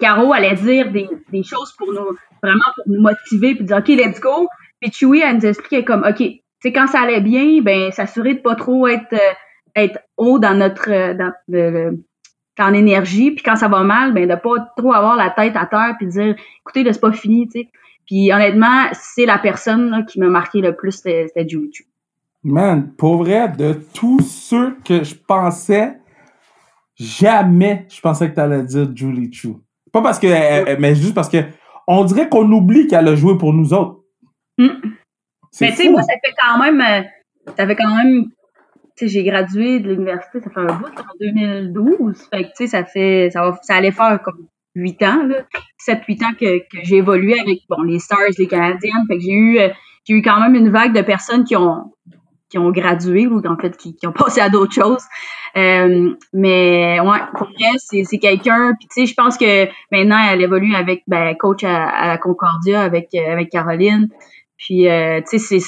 [0.00, 4.20] Caro allait dire des, choses pour nous vraiment pour nous motiver puis dire OK, let's
[4.20, 4.48] go.
[4.80, 8.34] Puis Chewie, elle nous expliquait comme OK, tu sais, quand ça allait bien, ben s'assurer
[8.34, 11.32] de pas trop être haut dans notre dans
[12.58, 15.66] en énergie, puis quand ça va mal, ben de pas trop avoir la tête à
[15.66, 17.68] terre puis dire écoutez, c'est pas fini, tu sais.
[18.06, 21.86] Puis honnêtement, c'est la personne là, qui m'a marqué le plus, c'était Julie Chu.
[22.42, 25.98] Man, pour vrai, de tous ceux que je pensais,
[26.94, 29.54] jamais je pensais que tu allais dire Julie Chu.
[29.92, 31.38] Pas parce que, mais juste parce que
[31.86, 34.00] on dirait qu'on oublie qu'elle a joué pour nous autres.
[34.58, 34.68] Mm.
[35.60, 37.02] Mais tu sais, moi, ça fait quand même, euh,
[37.56, 38.26] ça fait quand même
[39.00, 42.28] j'ai gradué de l'université, ça fait un bout en 2012.
[42.30, 45.36] Fait que, tu sais, ça fait, ça, va, ça allait faire comme 8 ans, là.
[45.86, 49.04] 7-8 ans que, que j'ai évolué avec, bon, les Stars, les Canadiennes.
[49.08, 49.68] Fait que j'ai eu, euh,
[50.04, 51.92] j'ai eu quand même une vague de personnes qui ont,
[52.48, 55.04] qui ont gradué ou en fait qui, qui ont passé à d'autres choses.
[55.56, 58.72] Euh, mais ouais, pour vrai, c'est, quelqu'un.
[58.78, 62.82] Puis tu sais, je pense que maintenant elle évolue avec ben, coach à, à Concordia
[62.82, 64.08] avec euh, avec Caroline.
[64.56, 65.58] Puis, euh, tu sais,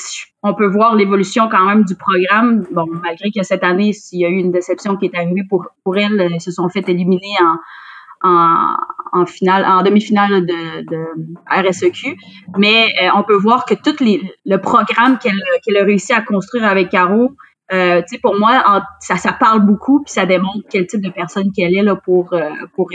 [0.42, 2.64] on peut voir l'évolution quand même du programme.
[2.70, 5.66] Bon, malgré que cette année, s'il y a eu une déception qui est arrivée pour,
[5.82, 7.56] pour elles, ils se sont fait éliminer en,
[8.22, 12.16] en, finale, en demi-finale de, RSEQ.
[12.58, 16.90] Mais euh, on peut voir que tout le programme qu'elle a réussi à construire avec
[16.90, 17.32] Caro,
[17.72, 18.62] euh, pour moi,
[19.00, 22.50] ça, parle beaucoup, puis ça démontre quel type de personne qu'elle est là pour euh,
[22.74, 22.88] pour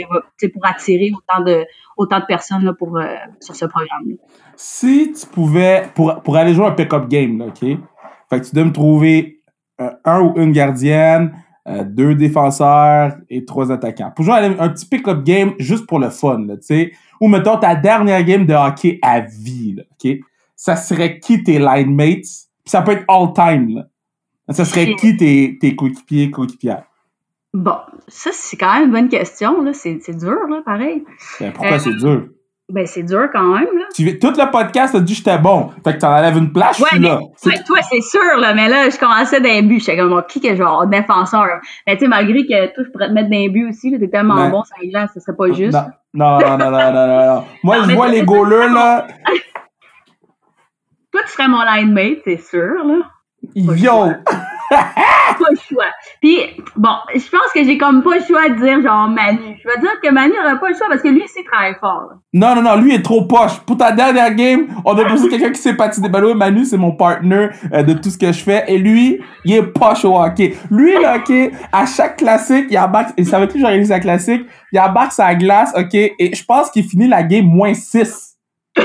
[0.62, 1.64] attirer autant de
[1.98, 2.98] autant de personnes là, pour
[3.40, 4.04] sur ce programme.
[4.06, 4.16] -là.
[4.56, 8.54] Si tu pouvais pour pour aller jouer un pick-up game, là, ok, fait que tu
[8.54, 9.42] dois me trouver
[9.78, 11.32] un ou une gardienne,
[11.66, 14.12] deux défenseurs et trois attaquants.
[14.14, 17.74] Pour jouer un petit pick-up game juste pour le fun, tu sais, ou mettons ta
[17.74, 20.18] dernière game de hockey à vie, là, ok,
[20.56, 22.48] ça serait qui tes line mates?
[22.64, 23.88] ça peut être all time là.
[24.50, 26.84] Ça serait qui tes, tes coéquipiers, coéquipières?
[27.54, 27.76] Bon,
[28.08, 29.62] ça, c'est quand même une bonne question.
[29.62, 29.72] Là.
[29.72, 31.04] C'est, c'est dur, là, pareil.
[31.38, 32.28] Ben, pourquoi euh, c'est dur?
[32.72, 33.68] Ben, c'est dur quand même.
[33.76, 33.84] Là.
[33.94, 35.68] Tu, tout le podcast a dit que j'étais bon.
[35.84, 37.20] Fait que t'en enlèves une place, ouais, je suis là.
[37.44, 38.54] Ouais, toi, c'est sûr, là.
[38.54, 39.78] Mais là, je commençais d'un but.
[39.78, 41.60] J'étais comme, qui que genre défenseur?
[41.86, 43.94] Mais tu sais, malgré que toi, je pourrais te mettre d'un but aussi.
[43.98, 45.76] T'es tellement ben, bon, ça là, ce serait pas juste.
[46.14, 47.44] Non, non, non, non, non, non, non.
[47.62, 49.06] Moi, non, je vois les goalers, là.
[51.12, 53.02] toi, tu serais mon line mate, c'est sûr, là.
[53.54, 54.12] Yo!
[54.70, 55.90] pas le choix.
[56.22, 56.38] Puis,
[56.76, 59.58] bon, je pense que j'ai comme pas le choix de dire genre Manu.
[59.60, 62.10] Je vais dire que Manu aurait pas le choix parce que lui, c'est travaille fort.
[62.32, 63.58] Non, non, non, lui est trop poche.
[63.66, 66.08] Pour ta dernière game, on a besoin de quelqu'un qui sait patiner.
[66.08, 68.64] Ben oui, Manu, c'est mon partner euh, de tout ce que je fais.
[68.68, 70.56] Et lui, il est poche au hockey.
[70.70, 74.46] Lui, le hockey, à chaque classique, il embarque, et avec lui que j'organise la classique,
[74.70, 78.36] il embarque sa glace, ok, et je pense qu'il finit la game moins 6.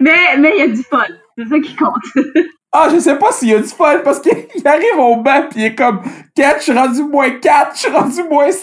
[0.00, 1.04] mais, mais il y a du fun.
[1.36, 2.24] C'est ça qui compte.
[2.72, 4.32] Ah, je sais pas s'il y a du fun parce qu'il
[4.64, 6.02] arrive au banc pis il est comme
[6.36, 8.60] 4, je suis rendu moins 4, je suis rendu moins 6.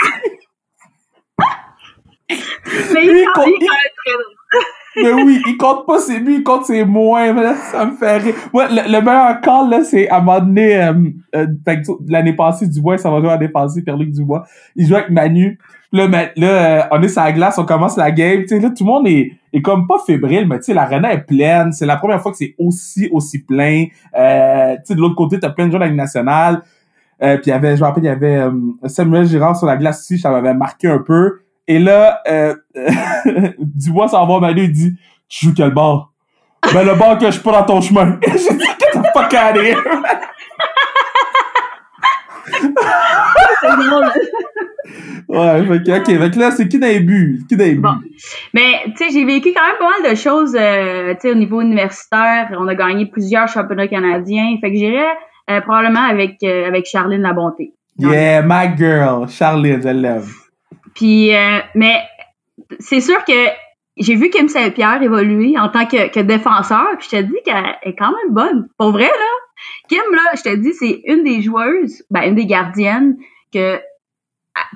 [2.94, 3.68] Mais il, compte, il,
[5.04, 7.34] mais oui, il compte pas ses buts, il compte ses moins.
[7.34, 8.36] Mais là, ça me fait rire.
[8.54, 10.94] Ouais, le, meilleur call, là, c'est à un moment donné, euh,
[11.36, 11.48] euh,
[12.08, 14.46] l'année passée, Dubois, ça va jouer à défenser, Pierre-Luc Dubois.
[14.76, 15.60] Il joue avec Manu.
[15.92, 18.42] Là, là euh, on est sur la glace, on commence la game.
[18.42, 21.14] Tu sais, là, tout le monde est, est comme pas fébrile, mais tu sais, l'arena
[21.14, 21.72] est pleine.
[21.72, 23.86] C'est la première fois que c'est aussi, aussi plein.
[24.18, 26.64] Euh, tu sais, de l'autre côté, t'as plein de gens de la Ligue nationale.
[27.22, 28.52] Euh, puis il y avait, je me rappelle, il y avait euh,
[28.86, 31.40] Samuel Girard sur la glace aussi, ça m'avait marqué un peu.
[31.68, 32.56] Et là, euh,
[33.60, 34.94] Dubois s'en va Manu, il dit
[35.28, 36.12] Tu joues quel bar
[36.74, 38.20] Ben le bar que je prends dans ton chemin.
[38.28, 38.64] J'ai dit
[38.96, 39.78] out of here.
[43.62, 44.57] C'est.
[45.28, 47.42] Ouais, fait ok, que là, c'est qui dans les buts?
[47.50, 47.82] Qui dans les buts?
[47.82, 47.96] Bon.
[48.54, 51.36] Mais, tu sais, j'ai vécu quand même pas mal de choses, euh, tu sais, au
[51.36, 52.50] niveau universitaire.
[52.58, 54.58] On a gagné plusieurs championnats canadiens.
[54.62, 55.18] Fait que j'irais
[55.50, 57.74] euh, probablement avec, euh, avec Charline Labonté.
[58.00, 59.28] Yeah, my girl.
[59.28, 60.24] Charline, je l'aime.
[60.94, 62.02] Puis, euh, mais
[62.80, 63.48] c'est sûr que
[63.98, 67.76] j'ai vu Kim Saint-Pierre évoluer en tant que, que défenseur, puis je te dis qu'elle
[67.84, 68.68] est quand même bonne.
[68.78, 69.10] Pour vrai, là.
[69.90, 73.18] Kim, là, je te dis, c'est une des joueuses, ben, une des gardiennes
[73.54, 73.80] que,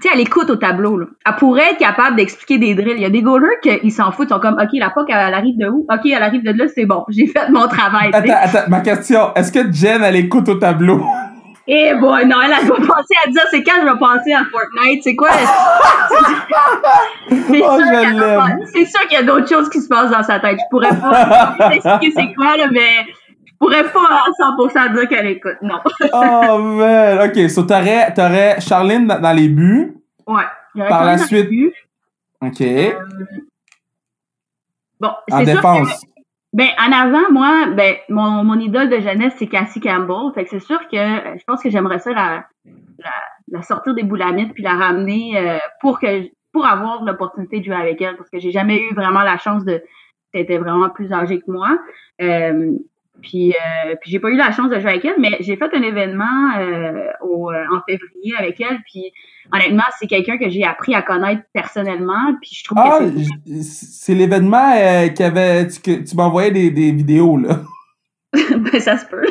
[0.02, 1.06] tu sais, elle écoute au tableau, là.
[1.26, 2.96] Elle pourrait être capable d'expliquer des drills.
[2.98, 5.34] Il y a des goalers qui s'en foutent, ils sont comme, OK, la POC, elle
[5.34, 5.86] arrive de où?
[5.92, 7.04] OK, elle arrive de là, c'est bon.
[7.10, 8.10] J'ai fait mon travail.
[8.14, 11.02] Attends, attends, ma question, est-ce que Jen, elle écoute au tableau?
[11.68, 14.44] Eh boy, non, elle, a pas pensé à dire c'est quand je vais penser à
[14.52, 15.30] Fortnite, c'est quoi?
[17.32, 17.38] oh,
[18.74, 20.58] c'est sûr qu'il y a d'autres choses qui se passent dans sa tête.
[20.60, 23.06] Je pourrais pas expliquer c'est quoi, là, mais
[23.62, 25.80] pourrais pas à 100% dire qu'elle écoute, non.
[26.14, 29.96] oh man, ok, so t'aurais, t'aurais Charline dans, les buts.
[30.26, 30.44] Ouais.
[30.90, 31.74] Par la suite.
[32.42, 32.62] Ok.
[32.62, 32.94] Euh...
[35.00, 35.90] Bon, en défense.
[35.90, 36.22] Que,
[36.54, 40.34] ben, en avant, moi, ben, mon, mon idole de jeunesse, c'est Cassie Campbell.
[40.34, 43.12] Fait que c'est sûr que euh, je pense que j'aimerais ça la, la,
[43.50, 47.76] la, sortir des boulamites puis la ramener euh, pour que pour avoir l'opportunité de jouer
[47.76, 49.82] avec elle parce que j'ai jamais eu vraiment la chance de
[50.34, 51.78] était vraiment plus âgée que moi.
[52.22, 52.72] Euh,
[53.22, 55.70] puis, euh, puis j'ai pas eu la chance de jouer avec elle, mais j'ai fait
[55.74, 58.80] un événement euh, au, euh, en février avec elle.
[58.86, 59.12] Puis
[59.54, 62.36] honnêtement, c'est quelqu'un que j'ai appris à connaître personnellement.
[62.42, 63.00] Puis je trouve ah,
[63.62, 67.60] c'est l'événement euh, qui avait que tu m'envoyais des, des vidéos là.
[68.34, 69.28] ben ça se peut.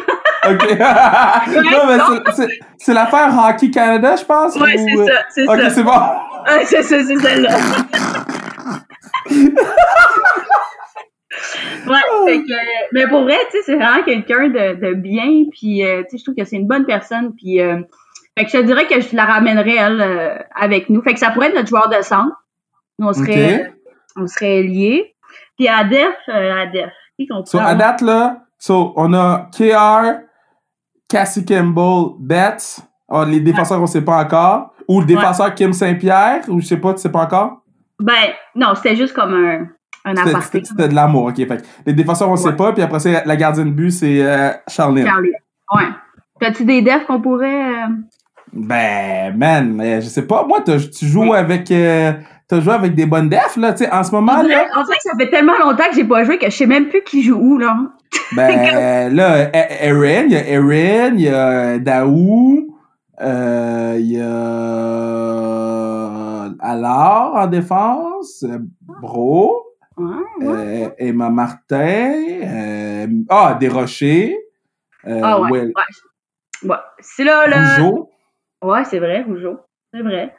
[0.47, 0.79] OK.
[0.79, 2.47] non, mais
[2.79, 4.57] c'est l'affaire Hockey Canada, je pense.
[4.57, 5.53] Oui, c'est ça, c'est ça.
[5.53, 5.91] OK, c'est bon.
[5.91, 7.57] Ouais, c'est ça, c'est celle-là.
[11.87, 12.27] Ouais, oh.
[12.27, 12.55] fait que,
[12.93, 16.19] mais pour vrai, tu sais, c'est vraiment quelqu'un de, de bien, puis euh, tu sais,
[16.19, 17.81] je trouve que c'est une bonne personne, puis euh,
[18.37, 21.03] fait que je te dirais que je la ramènerais elle euh, avec nous.
[21.03, 22.37] Fait que ça pourrait être notre joueur de centre.
[22.99, 23.73] On serait,
[24.17, 25.15] on serait liés.
[25.57, 30.21] Puis à Def, à Def, qui qu'on So à date là, so on a KR,
[31.09, 32.81] Cassie Campbell, Betts.
[33.09, 33.85] Oh, les défenseurs, ouais.
[33.85, 34.73] on sait pas encore.
[34.87, 35.55] Ou le défenseur ouais.
[35.55, 37.63] Kim Saint-Pierre, ou je sais pas, tu sais pas encore?
[37.99, 39.69] Ben, non, c'était juste comme un,
[40.05, 40.63] un aparté.
[40.65, 41.37] C'était de l'amour, ok.
[41.37, 44.23] Fait les défenseurs, on ne sait pas, puis après ça, la gardienne de but, c'est
[44.23, 45.07] euh, Charline.
[45.07, 45.33] Charline,
[45.75, 45.89] ouais.
[46.41, 47.69] T'as-tu des defs qu'on pourrait.
[47.69, 47.89] Euh...
[48.53, 50.45] Ben, man, je sais pas.
[50.47, 51.71] Moi, tu joues avec.
[51.71, 52.13] Euh,
[52.51, 54.65] T'as joué avec des bonnes defs, là, tu sais, en ce moment, là?
[54.75, 57.05] En fait, ça fait tellement longtemps que j'ai pas joué que je sais même plus
[57.05, 57.77] qui joue où, là.
[58.35, 62.77] Ben, là, Erin, il y a Erin, il y a Daou,
[63.21, 64.27] euh, il y a
[66.59, 68.45] Alors en défense,
[69.01, 69.63] Bro,
[70.41, 74.37] Ouais, euh, Emma Martin, euh, ah, Desrochers.
[75.07, 75.73] Euh, ah ouais.
[77.01, 77.77] C'est là, là.
[77.77, 78.11] Rougeau.
[78.63, 79.59] Ouais, c'est vrai, Rougeau.
[79.93, 80.35] C'est vrai.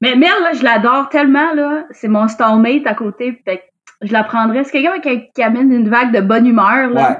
[0.00, 1.84] Mais Mel, là, je l'adore tellement, là.
[1.90, 3.40] C'est mon stallmate à côté.
[3.44, 3.62] Fait que
[4.02, 4.64] je la prendrais.
[4.64, 7.10] C'est quelqu'un qui, qui, amène une vague de bonne humeur, là.
[7.10, 7.16] Ouais.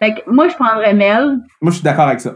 [0.00, 1.38] Fait que moi, je prendrais Mel.
[1.60, 2.34] Moi, je suis d'accord avec ça.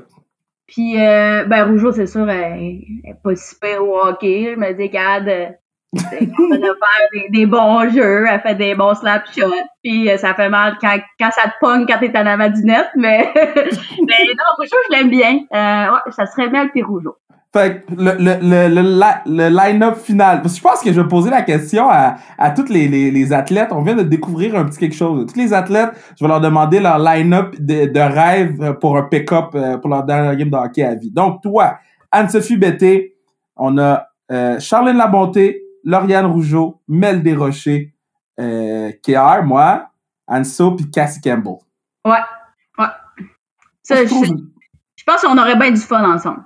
[0.66, 4.53] Puis, euh, ben, Rougeau, c'est sûr, elle, elle est pas super au hockey.
[4.55, 5.57] Je me dis, regarde,
[5.95, 10.49] elle faire des, des, bons jeux, elle fait des bons slap shots, puis ça fait
[10.49, 14.45] mal quand, quand ça te pogne quand t'es en avant du net, mais, mais non,
[14.59, 15.41] Rougeau, je l'aime bien.
[15.55, 17.16] Euh, ouais, ça serait Mel puis Rougeau.
[17.51, 20.43] Fait que le, le, le, le, le line-up final.
[20.43, 23.11] Parce que je pense que je vais poser la question à, à tous les, les,
[23.11, 23.70] les, athlètes.
[23.72, 25.24] On vient de découvrir un petit quelque chose.
[25.32, 29.47] Tous les athlètes, je vais leur demander leur line-up de, de rêve pour un pick-up
[29.55, 31.11] euh, pour leur dernière game de hockey à vie.
[31.11, 31.78] Donc, toi,
[32.12, 33.14] Anne-Sophie Bété,
[33.57, 37.95] on a euh, Charlène Labonté, Lauriane Rougeau, Mel Desrochers,
[38.39, 39.91] euh, KR, moi,
[40.26, 41.59] Anso, puis Cassie Campbell.
[42.05, 42.18] Ouais,
[42.78, 42.86] ouais.
[43.82, 44.09] Ça, je,
[44.97, 46.45] je pense qu'on aurait bien du fun ensemble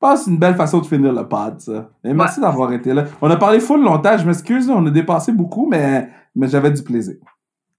[0.00, 1.90] pense c'est une belle façon de finir le pod, ça.
[2.02, 3.04] Et merci d'avoir été là.
[3.20, 6.82] On a parlé full longtemps, je m'excuse, on a dépassé beaucoup, mais, mais j'avais du
[6.82, 7.16] plaisir.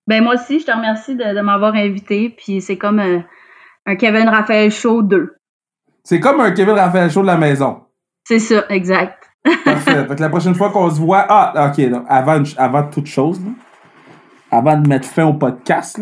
[0.08, 3.20] Ben moi aussi, je te remercie de, m'avoir invité, puis c'est comme euh,
[3.86, 5.36] un Kevin Raphaël Show 2.
[6.04, 7.82] C'est comme un Kevin Raphaël Show de la maison.
[8.24, 9.21] C'est ça, exact.
[9.66, 10.06] Parfait.
[10.08, 13.42] Fait que la prochaine fois qu'on se voit, ah, ok, avant, avant toute chose,
[14.52, 16.02] avant de mettre fin au podcast,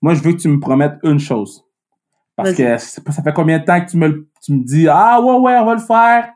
[0.00, 1.64] moi je veux que tu me promettes une chose.
[2.36, 5.36] Parce que ça fait combien de temps que tu me, tu me dis Ah ouais,
[5.36, 6.32] ouais, on va le faire?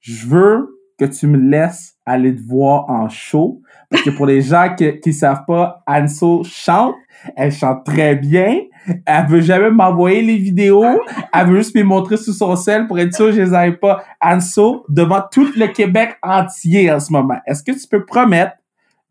[0.00, 3.60] Je veux que tu me laisses aller te voir en show.
[3.90, 6.94] Parce que pour les gens qui ne savent pas, Anso chante.
[7.36, 8.58] Elle chante très bien.
[9.06, 11.00] Elle veut jamais m'envoyer les vidéos.
[11.32, 13.72] Elle veut juste me montrer sur son sel pour être sûr que je les avais
[13.72, 14.04] pas.
[14.20, 17.38] Anso, devant tout le Québec entier en ce moment.
[17.46, 18.52] Est-ce que tu peux promettre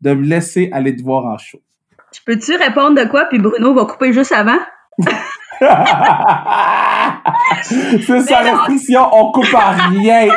[0.00, 1.58] de me laisser aller te voir en show?
[2.14, 3.24] Je peux-tu répondre de quoi?
[3.26, 4.58] Puis Bruno va couper juste avant?
[7.62, 10.28] c'est sa restriction, on coupe à rien.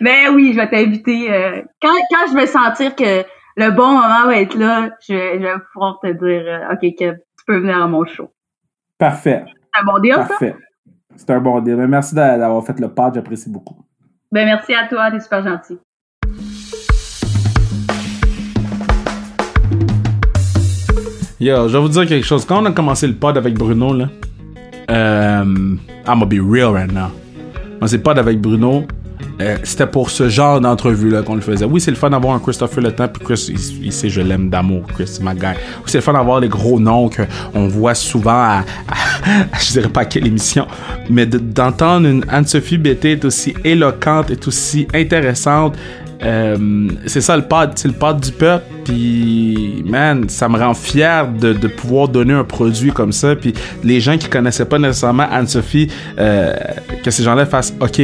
[0.00, 1.30] Mais ben oui, je vais t'inviter.
[1.30, 3.24] Euh, quand, quand je vais sentir que
[3.56, 7.12] le bon moment va être là, je, vais pouvoir te dire euh, OK, tu
[7.50, 8.30] peux venir à mon show.
[8.96, 9.44] Parfait.
[9.44, 10.54] C'est un bon deal, Parfait.
[11.16, 11.74] C'est un bon deal.
[11.74, 13.84] Mais merci d'avoir fait le pas, j'apprécie beaucoup.
[14.30, 15.76] Ben merci à toi, t'es super gentil.
[21.40, 22.44] Yo, je vais vous dire quelque chose.
[22.44, 24.08] Quand on a commencé le pod avec Bruno, là,
[24.90, 27.10] euh, I'm gonna be real right now.
[27.80, 28.84] On s'est pod avec Bruno.
[29.40, 31.64] Euh, c'était pour ce genre d'entrevue-là qu'on le faisait.
[31.64, 33.52] Oui, c'est le fun d'avoir un Christopher Le Temps, puis Chris,
[33.82, 35.46] il, sait, je l'aime d'amour, Chris, c'est ma guy.
[35.46, 38.64] Oui, c'est le fun d'avoir les gros noms qu'on voit souvent à,
[39.60, 40.66] je dirais pas à quelle émission,
[41.08, 45.76] mais d'entendre une Anne-Sophie Bété est aussi éloquente, est aussi intéressante,
[46.22, 48.64] euh, c'est ça le pod, c'est le pod du peuple.
[48.84, 53.34] Puis, man, ça me rend fier de, de, pouvoir donner un produit comme ça.
[53.36, 56.54] Puis, les gens qui connaissaient pas nécessairement Anne-Sophie, euh,
[57.04, 58.00] que ces gens-là fassent OK.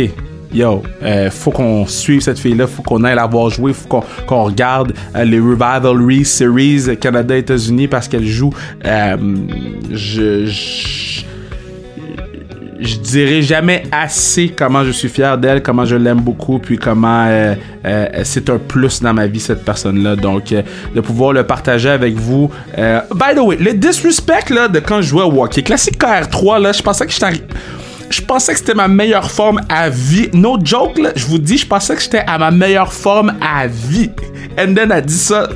[0.53, 4.45] Yo, euh, faut qu'on suive cette fille-là, faut qu'on aille la voir jouer, faut qu'on
[4.45, 8.53] regarde euh, les Revivalry Series Canada-États-Unis parce qu'elle joue.
[8.85, 9.17] Euh,
[9.93, 10.47] je,
[12.79, 17.27] je dirais jamais assez comment je suis fier d'elle, comment je l'aime beaucoup, puis comment
[17.27, 17.55] euh,
[18.23, 20.15] c'est un plus dans ma vie cette personne-là.
[20.15, 20.55] Donc
[20.95, 22.51] de pouvoir le partager avec vous.
[22.77, 26.73] by the way, le disrespect là de quand je jouais au hockey, classique KR3 là,
[26.73, 27.43] je pensais que j'étais
[28.11, 30.29] je pensais que c'était ma meilleure forme à vie.
[30.33, 33.67] No joke, là, je vous dis, je pensais que j'étais à ma meilleure forme à
[33.67, 34.11] vie.
[34.59, 35.49] Enden a dit ça.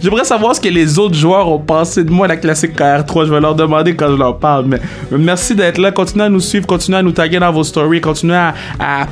[0.00, 3.26] J'aimerais savoir ce que les autres joueurs ont pensé de moi, la classique KR3.
[3.26, 4.66] Je vais leur demander quand je leur parle.
[4.66, 4.80] Mais,
[5.10, 5.90] merci d'être là.
[5.90, 8.54] Continuez à nous suivre, continuez à nous taguer dans vos stories, continuez à,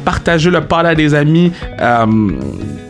[0.05, 1.53] partager le pod à des amis.
[1.81, 2.07] Euh,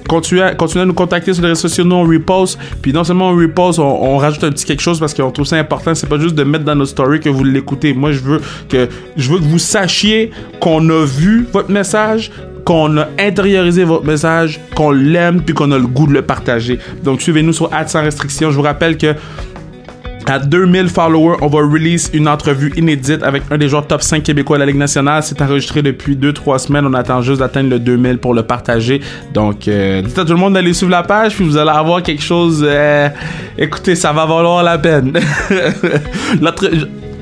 [0.08, 1.84] continuez à, à, nous contacter sur les réseaux sociaux.
[1.84, 2.58] Nous, on repost.
[2.82, 5.56] Puis non seulement on repost, on, rajoute un petit quelque chose parce qu'on trouve ça
[5.56, 5.94] important.
[5.94, 7.94] C'est pas juste de mettre dans nos stories que vous l'écoutez.
[7.94, 10.30] Moi, je veux que, je veux que vous sachiez
[10.60, 12.30] qu'on a vu votre message,
[12.64, 16.78] qu'on a intériorisé votre message, qu'on l'aime, puis qu'on a le goût de le partager.
[17.02, 18.50] Donc, suivez-nous sur Ad sans restriction.
[18.50, 19.14] Je vous rappelle que
[20.30, 24.22] à 2000 followers, on va release une entrevue inédite avec un des joueurs top 5
[24.22, 25.22] québécois de la Ligue nationale.
[25.22, 26.86] C'est enregistré depuis 2-3 semaines.
[26.86, 29.00] On attend juste d'atteindre le 2000 pour le partager.
[29.32, 32.02] Donc, euh, dites à tout le monde d'aller suivre la page, puis vous allez avoir
[32.02, 32.64] quelque chose...
[32.66, 33.08] Euh,
[33.58, 35.12] écoutez, ça va valoir la peine.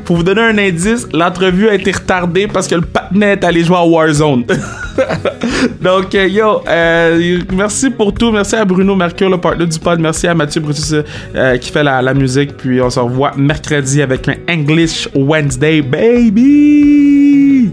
[0.05, 3.62] Pour vous donner un indice, l'entrevue a été retardée parce que le patinet est allé
[3.62, 4.44] jouer à Warzone.
[5.80, 8.30] Donc, euh, yo, euh, merci pour tout.
[8.30, 10.01] Merci à Bruno Mercure, le partenaire du pod.
[10.01, 10.95] Merci à Mathieu Brutus
[11.34, 12.57] euh, qui fait la, la musique.
[12.57, 17.70] Puis on se revoit mercredi avec un English Wednesday, baby!